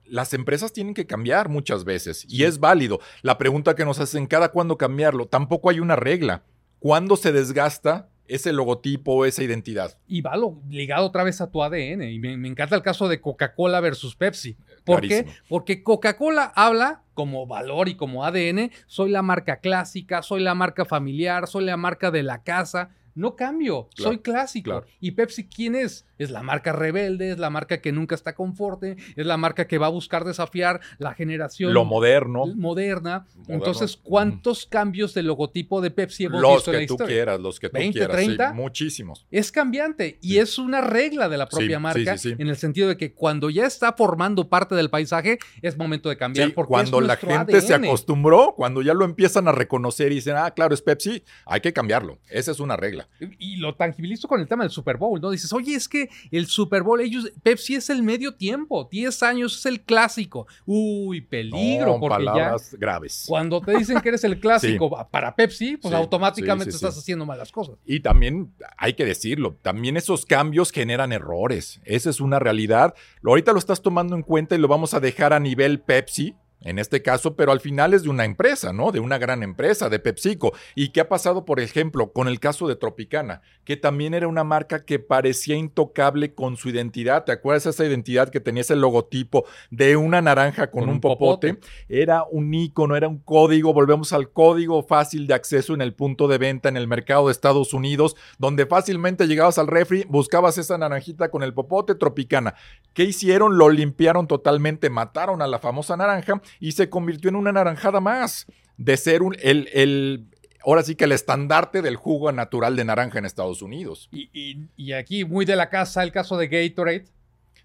[0.05, 3.01] Las empresas tienen que cambiar muchas veces y es válido.
[3.23, 5.27] La pregunta que nos hacen, ¿cada cuándo cambiarlo?
[5.27, 6.45] Tampoco hay una regla.
[6.79, 9.99] ¿Cuándo se desgasta ese logotipo, esa identidad.
[10.07, 10.35] Y va
[10.69, 12.03] ligado otra vez a tu ADN.
[12.03, 14.57] Y me, encanta el caso de Coca-Cola versus Pepsi.
[14.87, 15.27] ¿Por qué?
[15.49, 20.85] Porque Coca-Cola habla como valor y como ADN, soy la marca clásica, soy la marca
[20.85, 22.91] familiar, soy la marca de la casa.
[23.15, 24.85] No cambio, soy clásico.
[25.01, 26.07] ¿Y Pepsi quién es?
[26.19, 29.79] Es la marca rebelde, es la marca que nunca está conforte, es la marca que
[29.79, 31.73] va a buscar desafiar la generación.
[31.73, 32.47] Lo moderno.
[32.47, 33.27] Moderna.
[33.49, 37.05] Entonces, ¿cuántos cambios de logotipo de Pepsi hemos los visto en la historia?
[37.05, 38.17] Los que tú quieras, los que tú 20, quieras.
[38.17, 39.27] 30, muchísimos.
[39.31, 43.13] Es cambiante y es una regla de la propia marca en el sentido de que
[43.13, 46.53] cuando ya está formando parte del paisaje, es momento de cambiar.
[46.55, 50.51] Porque cuando la gente se acostumbró, cuando ya lo empiezan a reconocer y dicen, ah,
[50.51, 52.19] claro, es Pepsi, hay que cambiarlo.
[52.29, 53.09] Esa es una regla.
[53.39, 55.31] Y lo tangibilizo con el tema del Super Bowl, ¿no?
[55.31, 59.59] Dices, oye, es que el Super Bowl, ellos, Pepsi es el medio tiempo, 10 años
[59.59, 60.47] es el clásico.
[60.65, 63.25] Uy, peligro, porque palabras graves.
[63.27, 67.77] Cuando te dicen que eres el clásico para Pepsi, pues automáticamente estás haciendo malas cosas.
[67.85, 71.81] Y también hay que decirlo, también esos cambios generan errores.
[71.85, 72.95] Esa es una realidad.
[73.25, 76.79] Ahorita lo estás tomando en cuenta y lo vamos a dejar a nivel Pepsi, en
[76.79, 78.91] este caso, pero al final es de una empresa, ¿no?
[78.91, 80.53] De una gran empresa, de PepsiCo.
[80.75, 83.43] ¿Y qué ha pasado, por ejemplo, con el caso de Tropicana?
[83.65, 87.25] Que también era una marca que parecía intocable con su identidad.
[87.25, 91.59] ¿Te acuerdas esa identidad que tenía ese logotipo de una naranja con, un, popote?
[91.89, 93.75] Era un icono, era un código.
[93.75, 97.33] Volvemos al código fácil de acceso en el punto de venta en el mercado de
[97.33, 102.55] Estados Unidos, donde fácilmente llegabas al refri, buscabas esa naranjita con el popote Tropicana.
[102.95, 103.59] ¿Qué hicieron?
[103.59, 108.47] Lo limpiaron totalmente, mataron a la famosa naranja y se convirtió en una naranjada más
[108.77, 110.27] de ser un, el, el,
[110.65, 114.09] ahora sí que el estandarte del jugo natural de naranja en Estados Unidos.
[114.13, 117.05] Y, aquí, muy de la casa, el caso de Gatorade.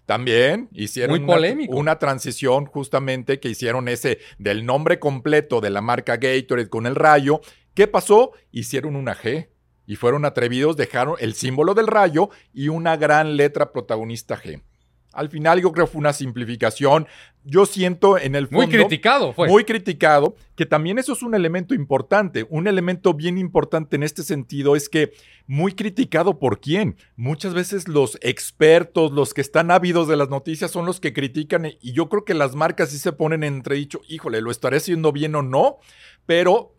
[0.06, 6.16] También hicieron Una, una, transición justamente que hicieron ese del nombre completo de la marca
[6.16, 7.40] Gatorade con el rayo.
[7.74, 8.32] ¿Qué pasó?
[8.50, 9.48] Hicieron una G
[9.86, 14.60] y fueron atrevidos, dejaron el símbolo del rayo y una gran letra protagonista G.
[15.12, 17.06] Al final yo creo que fue una simplificación.
[17.44, 18.66] Yo siento en el fondo...
[18.66, 19.48] Muy criticado fue.
[19.48, 22.46] Muy criticado, que también eso es un elemento importante.
[22.48, 25.12] Un elemento bien importante en este sentido es que
[25.46, 26.96] muy criticado por quién.
[27.16, 31.66] Muchas veces los expertos, los que están ávidos de las noticias son los que critican
[31.66, 35.12] y yo creo que las marcas sí se ponen en entredicho, híjole, ¿lo estaré haciendo
[35.12, 35.78] bien o no?
[36.26, 36.74] Pero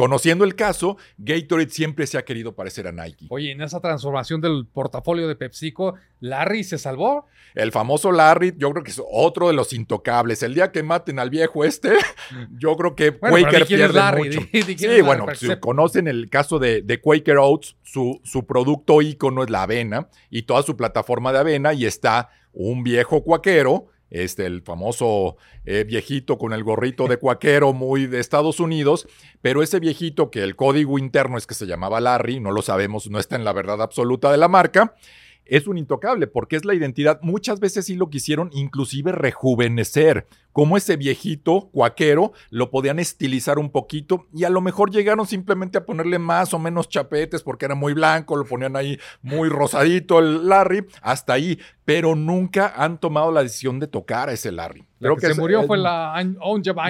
[0.00, 3.26] Conociendo el caso, Gatorade siempre se ha querido parecer a Nike.
[3.28, 7.26] Oye, en esa transformación del portafolio de PepsiCo, ¿Larry se salvó?
[7.54, 10.42] El famoso Larry, yo creo que es otro de los intocables.
[10.42, 11.90] El día que maten al viejo este,
[12.58, 14.40] yo creo que Quaker pierde mucho.
[14.78, 19.64] sí, bueno, si conocen el caso de, Quaker Oats, su, su producto ícono es la
[19.64, 25.36] avena y toda su plataforma de avena y está un viejo cuaquero este, el famoso
[25.64, 29.08] eh, viejito con el gorrito de cuaquero muy de Estados Unidos,
[29.40, 33.08] pero ese viejito que el código interno es que se llamaba Larry, no lo sabemos,
[33.08, 34.94] no está en la verdad absoluta de la marca,
[35.44, 37.18] es un intocable porque es la identidad.
[37.22, 43.70] Muchas veces sí lo quisieron inclusive rejuvenecer, como ese viejito cuaquero, lo podían estilizar un
[43.70, 47.74] poquito y a lo mejor llegaron simplemente a ponerle más o menos chapetes porque era
[47.74, 53.32] muy blanco, lo ponían ahí muy rosadito el Larry, hasta ahí, pero nunca han tomado
[53.32, 54.84] la decisión de tocar a ese Larry.
[55.00, 56.22] Lo que, se murió fue la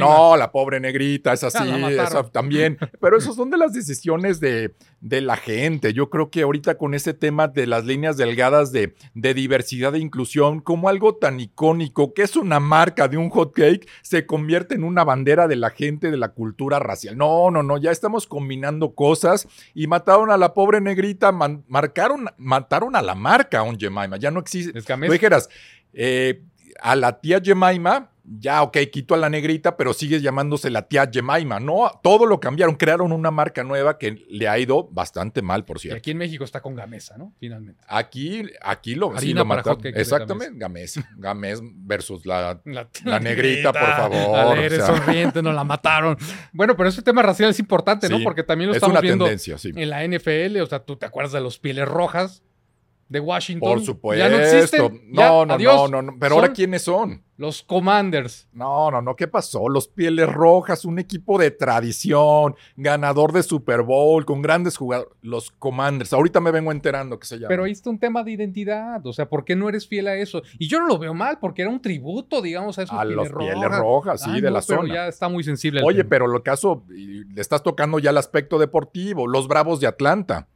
[0.01, 2.77] No, la pobre negrita, es así, esa también.
[3.01, 5.93] Pero esas son de las decisiones de, de, la gente.
[5.93, 10.01] Yo creo que ahorita con ese tema de las líneas delgadas de, de diversidad e
[10.01, 14.75] inclusión, como algo tan icónico que es una marca de un hot cake se convierte
[14.75, 17.17] en una bandera de la gente de la cultura racial.
[17.17, 22.97] No, no, no, ya estamos combinando cosas y mataron a la pobre negrita, marcaron, mataron
[22.97, 24.81] a la marca un Jemima, ya no existe.
[24.83, 25.49] Tú dijeras,
[25.93, 26.43] eh,
[26.83, 31.11] a la tía Jemima ya, ok, quito a la negrita, pero sigue llamándose la tía
[31.13, 31.59] Jemima.
[31.59, 35.81] No, todo lo cambiaron, crearon una marca nueva que le ha ido bastante mal, por
[35.81, 35.97] cierto.
[35.97, 37.33] Y aquí en México está con Gamesa, ¿no?
[37.41, 37.83] Finalmente.
[37.89, 39.81] Aquí, aquí lo, sí, lo mataron.
[39.83, 41.09] Exactamente, Gamesa.
[41.17, 44.59] Gamesa versus la, la, negrita, por favor.
[44.59, 46.17] Eres sonriente, no la mataron.
[46.53, 48.21] Bueno, pero ese tema racial es importante, ¿no?
[48.23, 50.61] Porque también lo estamos viendo en la NFL.
[50.61, 52.45] O sea, tú te acuerdas de los pieles rojas
[53.11, 53.69] de Washington.
[53.69, 54.25] Por supuesto.
[54.25, 55.03] Ya no existen.
[55.09, 57.25] No, no, no, no, Pero ahora, ¿quiénes son?
[57.37, 58.47] Los Commanders.
[58.53, 59.17] No, no, no.
[59.17, 59.69] ¿Qué pasó?
[59.69, 65.13] Los Pieles Rojas, un equipo de tradición, ganador de Super Bowl, con grandes jugadores.
[65.23, 66.13] Los Commanders.
[66.13, 67.49] Ahorita me vengo enterando que se llama.
[67.49, 69.05] Pero ahí está un tema de identidad.
[69.05, 70.43] O sea, ¿por qué no eres fiel a eso?
[70.59, 73.29] Y yo no lo veo mal, porque era un tributo, digamos, a esos a los
[73.29, 74.95] Pieles Rojas, sí, de la pero zona.
[74.95, 75.81] ya está muy sensible.
[75.85, 79.27] Oye, pero lo caso, le estás tocando ya el aspecto deportivo.
[79.27, 80.47] Los Bravos de Atlanta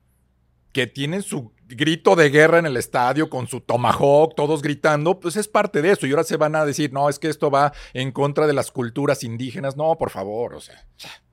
[0.75, 5.37] que tienen su grito de guerra en el estadio con su tomahawk, todos gritando, pues
[5.37, 6.07] es parte de eso.
[6.07, 8.71] Y ahora se van a decir, no, es que esto va en contra de las
[8.71, 9.77] culturas indígenas.
[9.77, 10.77] No, por favor, o sea.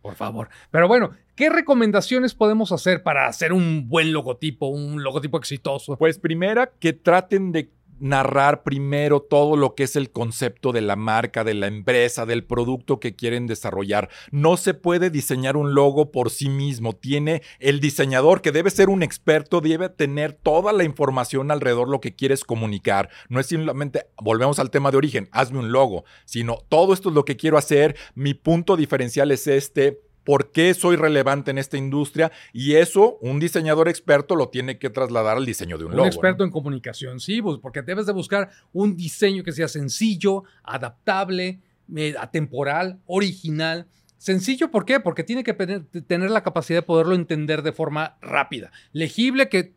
[0.02, 0.50] Por favor.
[0.72, 5.96] Pero bueno, ¿qué recomendaciones podemos hacer para hacer un buen logotipo, un logotipo exitoso?
[5.96, 7.70] Pues primera, que traten de
[8.02, 12.44] narrar primero todo lo que es el concepto de la marca, de la empresa, del
[12.44, 14.10] producto que quieren desarrollar.
[14.32, 16.94] No se puede diseñar un logo por sí mismo.
[16.94, 21.92] Tiene el diseñador que debe ser un experto, debe tener toda la información alrededor de
[21.94, 23.10] lo que quieres comunicar.
[23.30, 27.16] No es simplemente, volvemos al tema de origen, hazme un logo, sino todo esto es
[27.16, 31.78] lo que quiero hacer, mi punto diferencial es este, por qué soy relevante en esta
[31.78, 36.04] industria y eso un diseñador experto lo tiene que trasladar al diseño de un, logo.
[36.04, 40.44] Un experto en comunicación, sí, pues, porque debes de buscar un diseño que sea sencillo,
[40.64, 41.60] adaptable,
[41.96, 43.88] eh, atemporal, original.
[44.18, 45.00] Sencillo, ¿por qué?
[45.00, 49.74] Porque tiene que tener la capacidad de poderlo entender de forma rápida, legible, que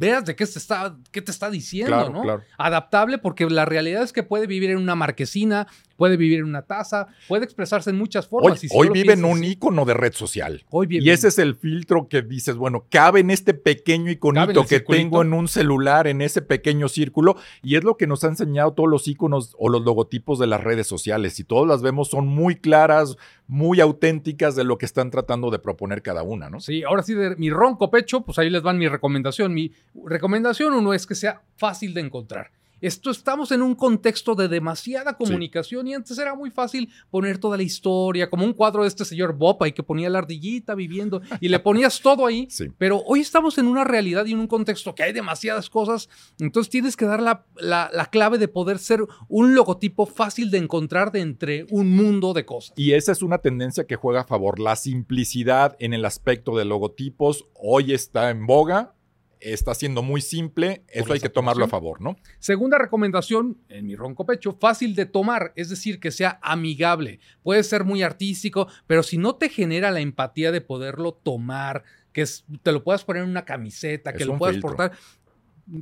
[0.00, 2.40] veas de qué, te está, qué te está diciendo, ¿no?
[2.56, 5.66] Adaptable porque la realidad es que puede vivir en una marquesina,
[5.98, 8.62] puede vivir en una taza, puede expresarse en muchas formas.
[8.72, 10.64] Hoy, vive en un icono de red social.
[10.70, 14.80] Hoy y ese es el filtro que dices, bueno, cabe en este pequeño iconito que
[14.80, 18.72] tengo en un celular, en ese pequeño círculo, y es lo que nos ha enseñado
[18.72, 21.38] todos los iconos o los logotipos de las redes sociales.
[21.38, 25.58] Y todas las vemos son muy claras, muy auténticas de lo que están tratando de
[25.58, 26.60] proponer cada una, ¿no?
[26.60, 29.52] Sí, ahora sí, de mi ronco pecho, pues ahí les van mi recomendación.
[29.52, 29.72] Mi
[30.04, 32.50] recomendación uno es que sea fácil de encontrar.
[32.80, 37.58] Esto estamos en un contexto de demasiada comunicación y antes era muy fácil poner toda
[37.58, 41.20] la historia, como un cuadro de este señor Bob ahí que ponía la ardillita viviendo
[41.40, 42.48] y le ponías todo ahí.
[42.78, 46.70] Pero hoy estamos en una realidad y en un contexto que hay demasiadas cosas, entonces
[46.70, 51.20] tienes que dar la, la clave de poder ser un logotipo fácil de encontrar de
[51.20, 52.72] entre un mundo de cosas.
[52.78, 56.64] Y esa es una tendencia que juega a favor, la simplicidad en el aspecto de
[56.64, 58.94] logotipos hoy está en boga
[59.40, 62.16] está siendo muy simple, eso hay que tomarlo a favor, ¿no?
[62.38, 67.20] Segunda recomendación, en mi ronco pecho, fácil de tomar, es decir, que sea amigable.
[67.42, 72.24] Puede ser muy artístico, pero si no te genera la empatía de poderlo tomar, que
[72.62, 74.92] te lo puedas poner en una camiseta, que lo puedas portar,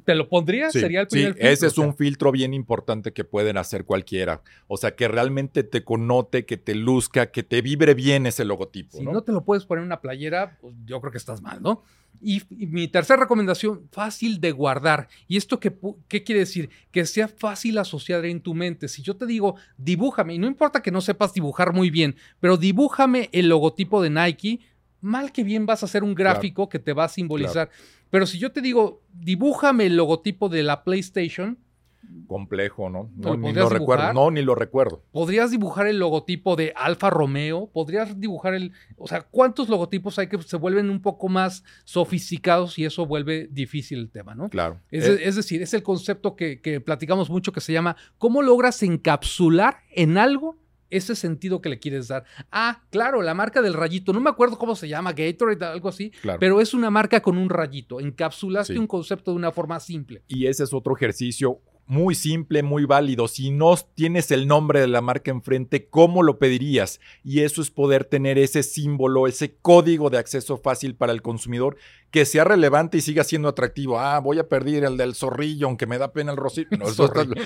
[0.05, 0.71] ¿Te lo pondría?
[0.71, 4.43] Sería el primer sí, Ese es un filtro bien importante que pueden hacer cualquiera.
[4.67, 8.99] O sea, que realmente te connote, que te luzca, que te vibre bien ese logotipo.
[8.99, 11.63] Si no, te lo puedes poner en una playera, pues yo creo que estás mal,
[11.63, 11.83] ¿no?
[12.21, 15.09] Y, mi tercera recomendación, fácil de guardar.
[15.27, 15.75] ¿Y esto qué,
[16.09, 16.71] qué, quiere decir?
[16.91, 18.89] Que sea fácil asociar en tu mente.
[18.89, 22.57] Si yo te digo, dibújame, y no importa que no sepas dibujar muy bien, pero
[22.57, 24.61] dibújame el logotipo de Nike,
[25.01, 27.71] mal que bien vas a hacer un gráfico que te va a simbolizar.
[28.11, 31.59] Pero si yo te digo, dibújame el logotipo de la PlayStation,
[32.27, 33.11] complejo, ¿no?
[33.17, 34.13] No, ni lo recuerdo.
[34.13, 35.03] No, ni lo recuerdo.
[35.13, 37.69] ¿Podrías dibujar el logotipo de Alfa Romeo?
[37.73, 38.73] ¿Podrías dibujar el.
[38.97, 43.49] O sea, ¿cuántos logotipos hay que se vuelven un poco más sofisticados y eso vuelve
[43.51, 44.49] difícil el tema, ¿no?
[44.49, 44.81] Claro.
[44.91, 48.83] Es, eh, decir, es el concepto que, que platicamos mucho que se llama ¿Cómo logras
[48.83, 50.57] encapsular en algo
[50.91, 52.25] ese sentido que le quieres dar.
[52.51, 54.13] Ah, claro, la marca del rayito.
[54.13, 56.13] No me acuerdo cómo se llama, Gatorade, algo así.
[56.41, 58.01] Pero es una marca con un rayito.
[58.01, 60.23] Encapsulaste un concepto de una forma simple.
[60.29, 63.29] Y ese es otro ejercicio muy simple, muy válido.
[63.29, 67.01] Si no tienes el nombre de la marca enfrente, ¿cómo lo pedirías?
[67.25, 71.77] Y eso es poder tener ese símbolo, ese código de acceso fácil para el consumidor
[72.11, 73.99] que sea relevante y siga siendo atractivo.
[73.99, 76.69] Ah, voy a perder el del zorrillo, aunque me da pena el rosito.
[76.79, 76.87] No,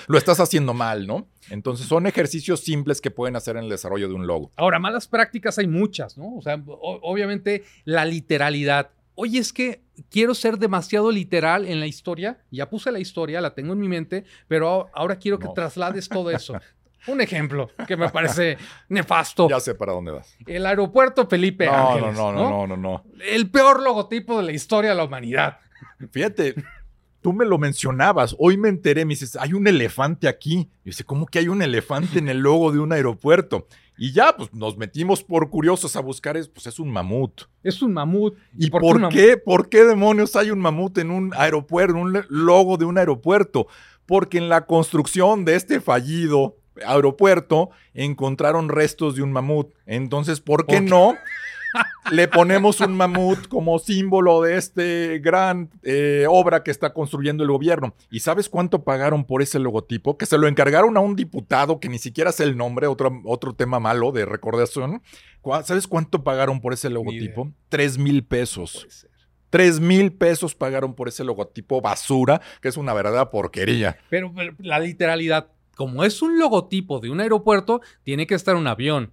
[0.09, 1.29] lo estás haciendo mal, ¿no?
[1.51, 4.53] Entonces son ejercicios simples que pueden hacer en el desarrollo de un logo.
[4.57, 6.37] Ahora, malas prácticas hay muchas, ¿no?
[6.37, 12.39] O sea, obviamente la literalidad oye, es que quiero ser demasiado literal en la historia,
[12.51, 16.31] ya puse la historia, la tengo en mi mente, pero ahora quiero que traslades todo
[16.31, 16.55] eso.
[17.09, 18.57] Un ejemplo que me parece
[18.89, 19.49] nefasto.
[19.49, 20.37] Ya sé para dónde vas.
[20.47, 22.17] El aeropuerto Felipe no, Ángeles.
[22.17, 23.05] No, no, no, no, no, no.
[23.27, 25.59] El peor logotipo de la historia de la humanidad.
[26.13, 26.55] Fíjate,
[27.21, 28.37] tú me lo mencionabas.
[28.39, 30.71] Hoy me enteré, me dices, hay un elefante aquí.
[30.85, 33.67] Y dice, ¿cómo que hay un elefante en el logo de un aeropuerto?
[33.99, 37.43] Y ya, pues nos metimos por curiosos a buscar, es, pues es un mamut.
[37.63, 38.37] Es un mamut.
[38.57, 42.77] ¿Y, por, qué, por, qué, demonios hay un mamut en un aeropuerto, en un logo
[42.77, 43.67] de un aeropuerto?
[44.07, 49.73] Porque en la construcción de este fallido aeropuerto encontraron restos de un mamut.
[49.87, 51.15] Entonces, ¿por qué no?
[52.11, 57.51] Le ponemos un mamut como símbolo de este gran eh, obra que está construyendo el
[57.51, 57.95] gobierno.
[58.11, 60.17] ¿Y sabes cuánto pagaron por ese logotipo?
[60.19, 63.55] Que se lo encargaron a un diputado que ni siquiera es el nombre, otro, otro
[63.55, 65.03] tema malo de recordación.
[65.65, 67.53] ¿Sabes cuánto pagaron por ese logotipo?
[67.69, 69.07] Tres mil pesos.
[69.51, 73.99] Tres mil pesos pagaron por ese logotipo basura, que es una verdadera porquería.
[74.09, 79.13] pero la literalidad, como es un logotipo de un aeropuerto, tiene que estar un avión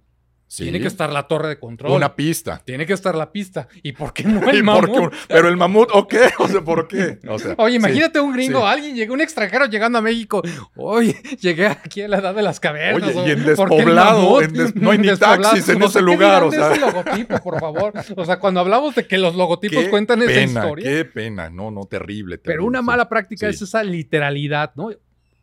[0.56, 1.92] Tiene que estar la torre de control.
[1.92, 2.60] Una pista.
[2.64, 3.68] Tiene que estar la pista.
[3.82, 5.14] ¿Y por qué no el mamut?
[5.28, 6.30] pero el mamut, ¿o qué?
[6.38, 7.18] O sea, ¿por qué?
[7.56, 10.42] Oye, imagínate un gringo, alguien llegó, un extranjero llegando a México.
[10.74, 13.14] Oye, llegué aquí a la edad de las cavernas.
[13.16, 14.40] Oye, y en despoblado,
[14.74, 16.42] no hay ni taxis en ese lugar.
[16.42, 17.92] O sea, ese logotipo, por favor.
[18.16, 20.84] O sea, cuando hablamos de que los logotipos cuentan esa historia.
[20.84, 22.38] Qué pena, no, no, terrible.
[22.38, 24.90] terrible pero una mala práctica es esa literalidad, ¿no?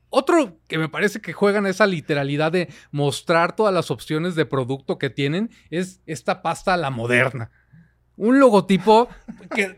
[0.10, 4.98] Otro que me parece que juegan esa literalidad de mostrar todas las opciones de producto
[4.98, 7.52] que tienen es esta pasta a la moderna.
[8.16, 9.10] Un logotipo
[9.54, 9.78] que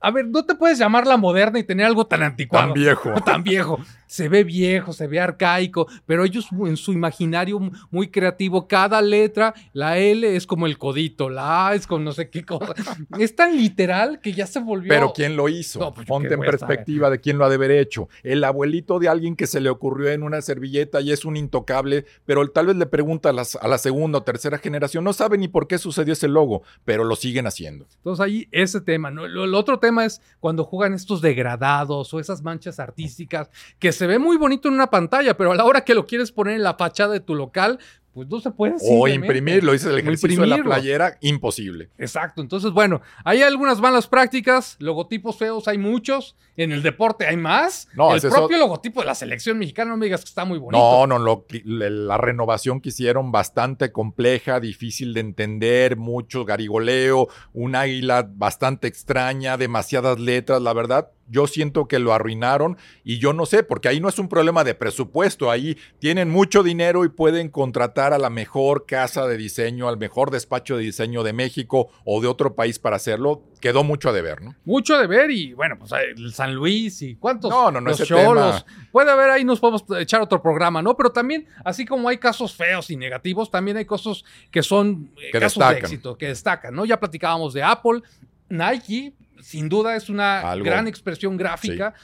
[0.00, 2.68] a ver, no te puedes llamar la moderna y tener algo tan anticuado.
[2.68, 3.14] Tan viejo.
[3.24, 3.78] Tan viejo.
[4.10, 7.60] Se ve viejo, se ve arcaico, pero ellos en su imaginario
[7.92, 12.10] muy creativo, cada letra, la L es como el codito, la A es con no
[12.10, 12.74] sé qué cosa.
[13.20, 14.88] Es tan literal que ya se volvió.
[14.88, 15.92] Pero ¿quién lo hizo?
[15.94, 18.08] Pues, Ponte en perspectiva de quién lo ha de haber hecho.
[18.24, 22.06] El abuelito de alguien que se le ocurrió en una servilleta y es un intocable,
[22.26, 25.46] pero tal vez le pregunta a, a la segunda o tercera generación, no sabe ni
[25.46, 27.86] por qué sucedió ese logo, pero lo siguen haciendo.
[27.98, 29.24] Entonces ahí ese tema, ¿no?
[29.26, 34.18] el otro tema es cuando juegan estos degradados o esas manchas artísticas que se ve
[34.18, 36.72] muy bonito en una pantalla, pero a la hora que lo quieres poner en la
[36.72, 37.78] fachada de tu local,
[38.14, 38.76] pues no se puede.
[38.80, 41.90] O imprimirlo, dice el ejercicio de la playera, imposible.
[41.98, 42.40] Exacto.
[42.40, 47.88] Entonces, bueno, hay algunas malas prácticas, logotipos feos hay muchos, en el deporte hay más.
[47.94, 51.06] No, el propio logotipo de la selección mexicana, no me digas que está muy bonito.
[51.06, 58.26] No, no, la renovación que hicieron bastante compleja, difícil de entender, mucho garigoleo, un águila
[58.26, 63.62] bastante extraña, demasiadas letras, la verdad, yo siento que lo arruinaron y yo no sé,
[63.62, 68.12] porque ahí no es un problema de presupuesto, ahí tienen mucho dinero y pueden contratar
[68.12, 72.28] a la mejor casa de diseño, al mejor despacho de diseño de México o de
[72.28, 73.42] otro país para hacerlo.
[73.60, 74.54] Quedó mucho a deber, ¿no?
[74.64, 78.06] Mucho a deber y bueno, pues el San Luis y cuántos no, no, no, ese
[78.06, 78.64] tema.
[78.90, 80.96] Puede haber ahí nos podemos echar otro programa, ¿no?
[80.96, 85.30] Pero también, así como hay casos feos y negativos, también hay cosas que son eh,
[85.30, 86.84] casos de éxito, que destacan, ¿no?
[86.84, 88.02] Ya platicábamos de Apple,
[88.48, 91.94] Nike, sin duda es una gran expresión gráfica.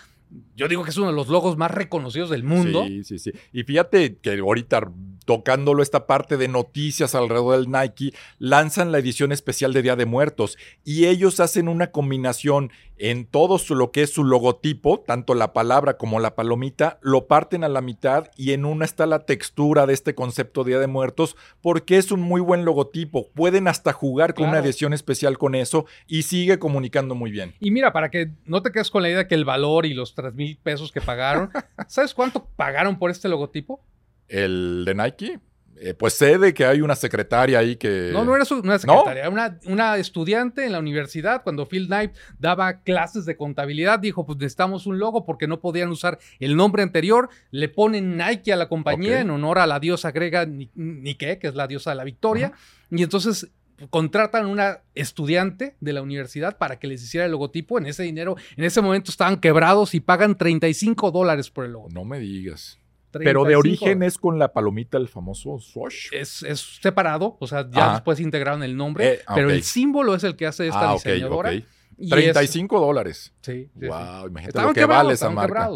[0.56, 2.84] Yo digo que es uno de los logos más reconocidos del mundo.
[2.86, 3.32] Sí, sí, sí.
[3.52, 4.90] Y fíjate que ahorita
[5.26, 10.06] tocándolo esta parte de noticias alrededor del Nike, lanzan la edición especial de Día de
[10.06, 15.52] Muertos y ellos hacen una combinación en todo lo que es su logotipo, tanto la
[15.52, 19.86] palabra como la palomita, lo parten a la mitad y en una está la textura
[19.86, 23.28] de este concepto Día de Muertos porque es un muy buen logotipo.
[23.34, 27.54] Pueden hasta jugar con una edición especial con eso y sigue comunicando muy bien.
[27.60, 30.14] Y mira, para que no te quedes con la idea que el valor y los
[30.14, 31.50] 3 mil pesos que pagaron,
[31.88, 33.82] ¿sabes cuánto pagaron por este logotipo?
[34.28, 35.40] El de Nike.
[35.78, 38.10] Eh, pues sé de que hay una secretaria ahí que...
[38.12, 42.80] No, no era una secretaria, una, una, estudiante en la universidad, cuando Phil Knight daba
[42.80, 47.28] clases de contabilidad, dijo, pues necesitamos un logo porque no podían usar el nombre anterior,
[47.50, 51.54] le ponen Nike a la compañía en honor a la diosa griega Nike, que es
[51.54, 52.52] la diosa de la victoria,
[52.90, 53.50] y entonces
[53.90, 58.36] contratan una estudiante de la universidad para que les hiciera el logotipo, en ese dinero,
[58.56, 61.88] en ese momento estaban quebrados y pagan 35 dólares por el logo.
[61.90, 62.78] No me digas.
[63.18, 66.08] Pero de origen es con la palomita, el famoso Swoosh.
[66.12, 66.44] Es,
[66.80, 70.46] separado, o sea, ya después integraron el nombre, eh, pero el símbolo es el que
[70.46, 71.52] hace esta ah, diseñadora.
[71.96, 73.32] 35 dólares.
[73.40, 73.70] Sí.
[73.74, 75.70] wow, imagínate lo que vale esa marca.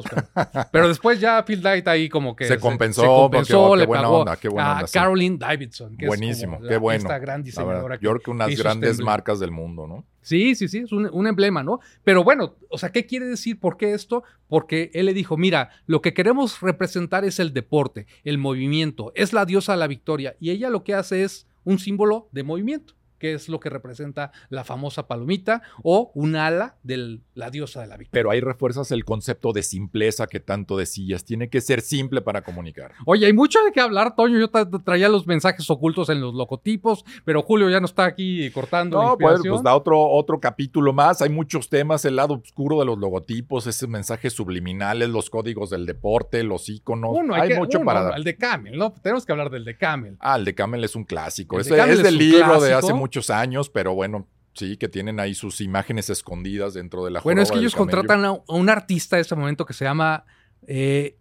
[0.73, 4.37] pero, después ya Phil Knight ahí como que se compensó, se, compensó le buena onda,
[4.37, 6.99] qué buena a Caroline Davidson, que Buenísimo, qué bueno.
[6.99, 7.97] Esta gran diseñadora.
[7.97, 10.05] Yo creo que unas grandes marcas del mundo, ¿no?
[10.23, 11.81] Sí, sí, sí, es un, un, emblema, ¿no?
[12.05, 13.59] Pero bueno, o sea, ¿qué quiere decir?
[13.59, 14.23] ¿Por qué esto?
[14.49, 19.33] Porque él le dijo, mira, lo que queremos representar es el deporte, el movimiento, es
[19.33, 23.00] la diosa de la victoria, y ella lo que hace es un símbolo de movimiento
[23.21, 27.87] que es lo que representa la famosa palomita o un ala de la diosa de
[27.87, 28.11] la victoria.
[28.13, 31.25] Pero ahí refuerzas el concepto de simpleza que tanto decías.
[31.25, 32.95] Tiene que ser simple para comunicar.
[33.07, 34.39] Oye, hay mucho de qué hablar, Toño.
[34.39, 34.49] Yo
[34.83, 39.01] traía los mensajes ocultos en los logotipos, pero Julio ya no está aquí cortando.
[39.01, 41.21] No, pues, pues da otro, otro capítulo más.
[41.23, 45.85] Hay muchos temas, el lado oscuro de los logotipos, esos mensajes subliminales, los códigos del
[45.85, 47.17] deporte, los iconos.
[47.35, 48.93] hay, mucho para El de Camel, ¿no?
[48.93, 50.17] Tenemos que hablar del de Camel.
[50.21, 51.61] Ah, el de Camel es un clásico.
[51.61, 55.35] es, es del libro de hace mucho muchos años, pero bueno, sí, que tienen ahí
[55.35, 59.23] sus imágenes escondidas dentro de la Bueno, es que ellos contratan a, un artista en
[59.23, 60.25] ese momento que se llama
[60.67, 61.19] eh,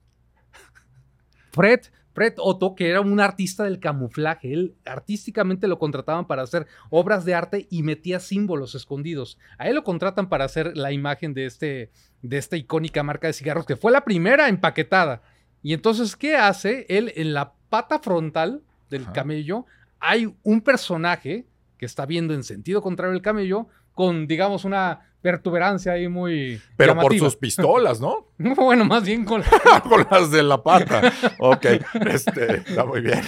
[1.51, 1.81] Fred.
[2.13, 7.25] Fred Otto, que era un artista del camuflaje, él artísticamente lo contrataban para hacer obras
[7.25, 9.39] de arte y metía símbolos escondidos.
[9.57, 13.33] A él lo contratan para hacer la imagen de, este, de esta icónica marca de
[13.33, 15.21] cigarros, que fue la primera empaquetada.
[15.63, 16.85] Y entonces, ¿qué hace?
[16.89, 19.65] Él en la pata frontal del camello
[19.99, 21.45] hay un personaje
[21.79, 26.61] que está viendo en sentido contrario el camello con, digamos, una pertuberancia ahí muy.
[26.77, 28.27] Pero por sus pistolas, ¿no?
[28.37, 29.41] bueno, más bien con,
[29.89, 31.11] con las de la pata.
[31.39, 31.65] Ok,
[32.09, 33.21] este, está muy bien.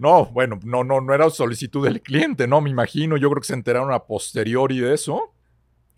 [0.00, 2.60] No, bueno, no, no, no era solicitud del cliente, ¿no?
[2.60, 5.32] Me imagino, yo creo que se enteraron a posteriori de eso.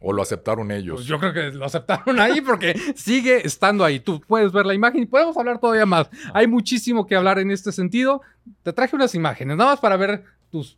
[0.06, 0.96] ¿O lo aceptaron ellos?
[0.96, 4.00] Pues yo creo que lo aceptaron ahí porque sigue estando ahí.
[4.00, 6.10] Tú puedes ver la imagen y podemos hablar todavía más.
[6.34, 8.20] Hay muchísimo que hablar en este sentido.
[8.62, 10.24] Te traje unas imágenes, nada más para ver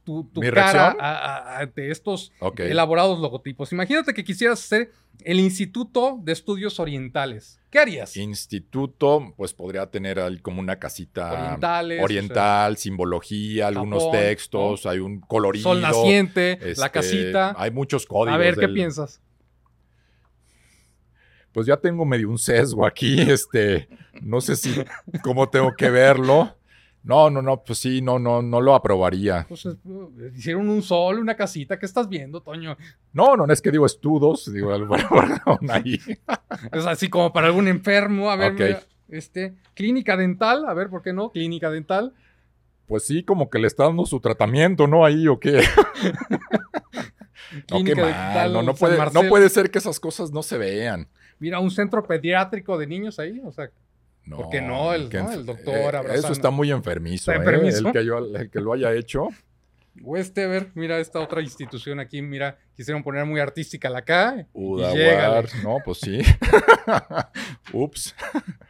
[0.05, 3.72] tu, cara de estos elaborados logotipos.
[3.72, 4.91] Imagínate que quisieras hacer
[5.24, 7.61] el Instituto de Estudios Orientales.
[7.70, 8.16] ¿Qué harías?
[8.16, 11.59] Instituto, pues podría tener como una casita
[12.01, 15.64] oriental, simbología, algunos textos, hay un colorido.
[15.64, 17.55] Sol naciente, la este, casita.
[17.59, 18.35] Hay muchos códigos.
[18.35, 19.20] A ver, ¿qué piensas?
[21.53, 23.89] Pues ya tengo medio un sesgo aquí, este,
[24.20, 24.74] no sé si
[25.22, 26.56] cómo tengo que verlo.
[27.07, 29.47] No, no, no, pues sí, no, no, no lo aprobaría.
[29.49, 29.69] Pues
[30.35, 32.77] hicieron un sol, una casita, ¿qué estás viendo, Toño?
[33.13, 34.73] No, no, es que digo estudos, digo,
[35.71, 36.01] ahí.
[36.73, 41.13] es así como para algún enfermo, a ver, este, clínica dental, a ver, ¿por qué
[41.13, 41.31] no?
[41.31, 42.13] Clínica dental.
[42.89, 45.05] Pues sí, como que le está dando su tratamiento, ¿no?
[45.05, 45.63] Ahí o qué.
[47.71, 48.53] no, qué mal.
[48.53, 51.07] no, no, puede, no puede ser que esas cosas no se vean.
[51.39, 53.71] Mira, un centro pediátrico de niños ahí, o sea.
[54.27, 55.09] No, Porque no, el,
[55.47, 57.37] doctor eh, Eso está muy enfermizo, ¿eh?
[57.37, 59.29] el, que lo haya hecho.
[60.05, 64.03] O este, a ver, mira esta otra institución aquí, mira, quisieron poner muy artística la
[64.03, 64.47] K.
[65.62, 66.20] no, pues sí.
[67.72, 68.14] Ups.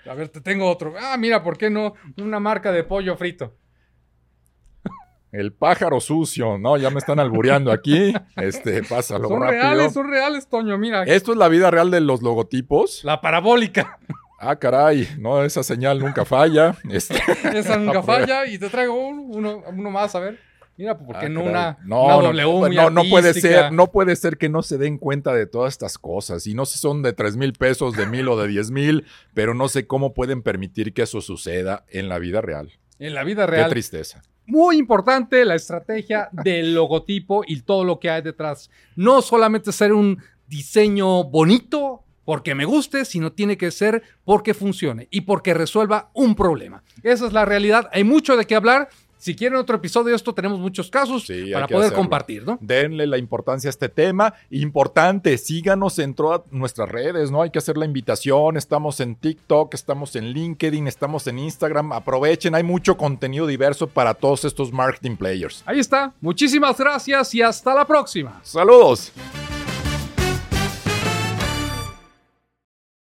[0.08, 0.94] A ver, te tengo otro.
[1.00, 1.94] Ah, mira, ¿por qué no?
[2.18, 3.56] Una marca de pollo frito.
[5.32, 8.14] El pájaro sucio, no, ya me están albureando aquí.
[8.36, 9.60] Este, pásalo son rápido.
[9.60, 11.02] Son reales, son reales, Toño, mira.
[11.02, 13.02] Esto es la vida real de los logotipos.
[13.04, 13.98] La parabólica.
[14.38, 16.76] Ah, caray, no, esa señal nunca falla.
[16.90, 17.16] Este,
[17.54, 20.38] esa nunca falla y te traigo uno, uno más, a ver.
[20.76, 24.36] Mira, ¿por qué ah, no una, no, W no, no, puede ser, no puede ser
[24.36, 26.46] que no se den cuenta de todas estas cosas.
[26.46, 29.06] Y no sé si son de 3 mil pesos, de mil o de 10 mil,
[29.32, 32.72] pero no sé cómo pueden permitir que eso suceda en la vida real.
[32.98, 33.64] En la vida real.
[33.64, 34.20] Qué tristeza.
[34.44, 38.70] Muy importante la estrategia del logotipo y todo lo que hay detrás.
[38.96, 45.08] No solamente ser un diseño bonito, porque me guste, sino tiene que ser porque funcione
[45.10, 46.82] y porque resuelva un problema.
[47.02, 47.88] Esa es la realidad.
[47.92, 48.90] Hay mucho de qué hablar.
[49.16, 52.58] Si quieren otro episodio de esto, tenemos muchos casos para poder compartir, ¿no?
[52.60, 54.34] Denle la importancia a este tema.
[54.50, 57.40] Importante, síganos en todas nuestras redes, ¿no?
[57.40, 58.56] Hay que hacer la invitación.
[58.56, 61.92] Estamos en TikTok, estamos en LinkedIn, estamos en Instagram.
[61.92, 65.62] Aprovechen, hay mucho contenido diverso para todos estos marketing players.
[65.64, 66.12] Ahí está.
[66.20, 68.40] Muchísimas gracias y hasta la próxima.
[68.42, 69.12] Saludos.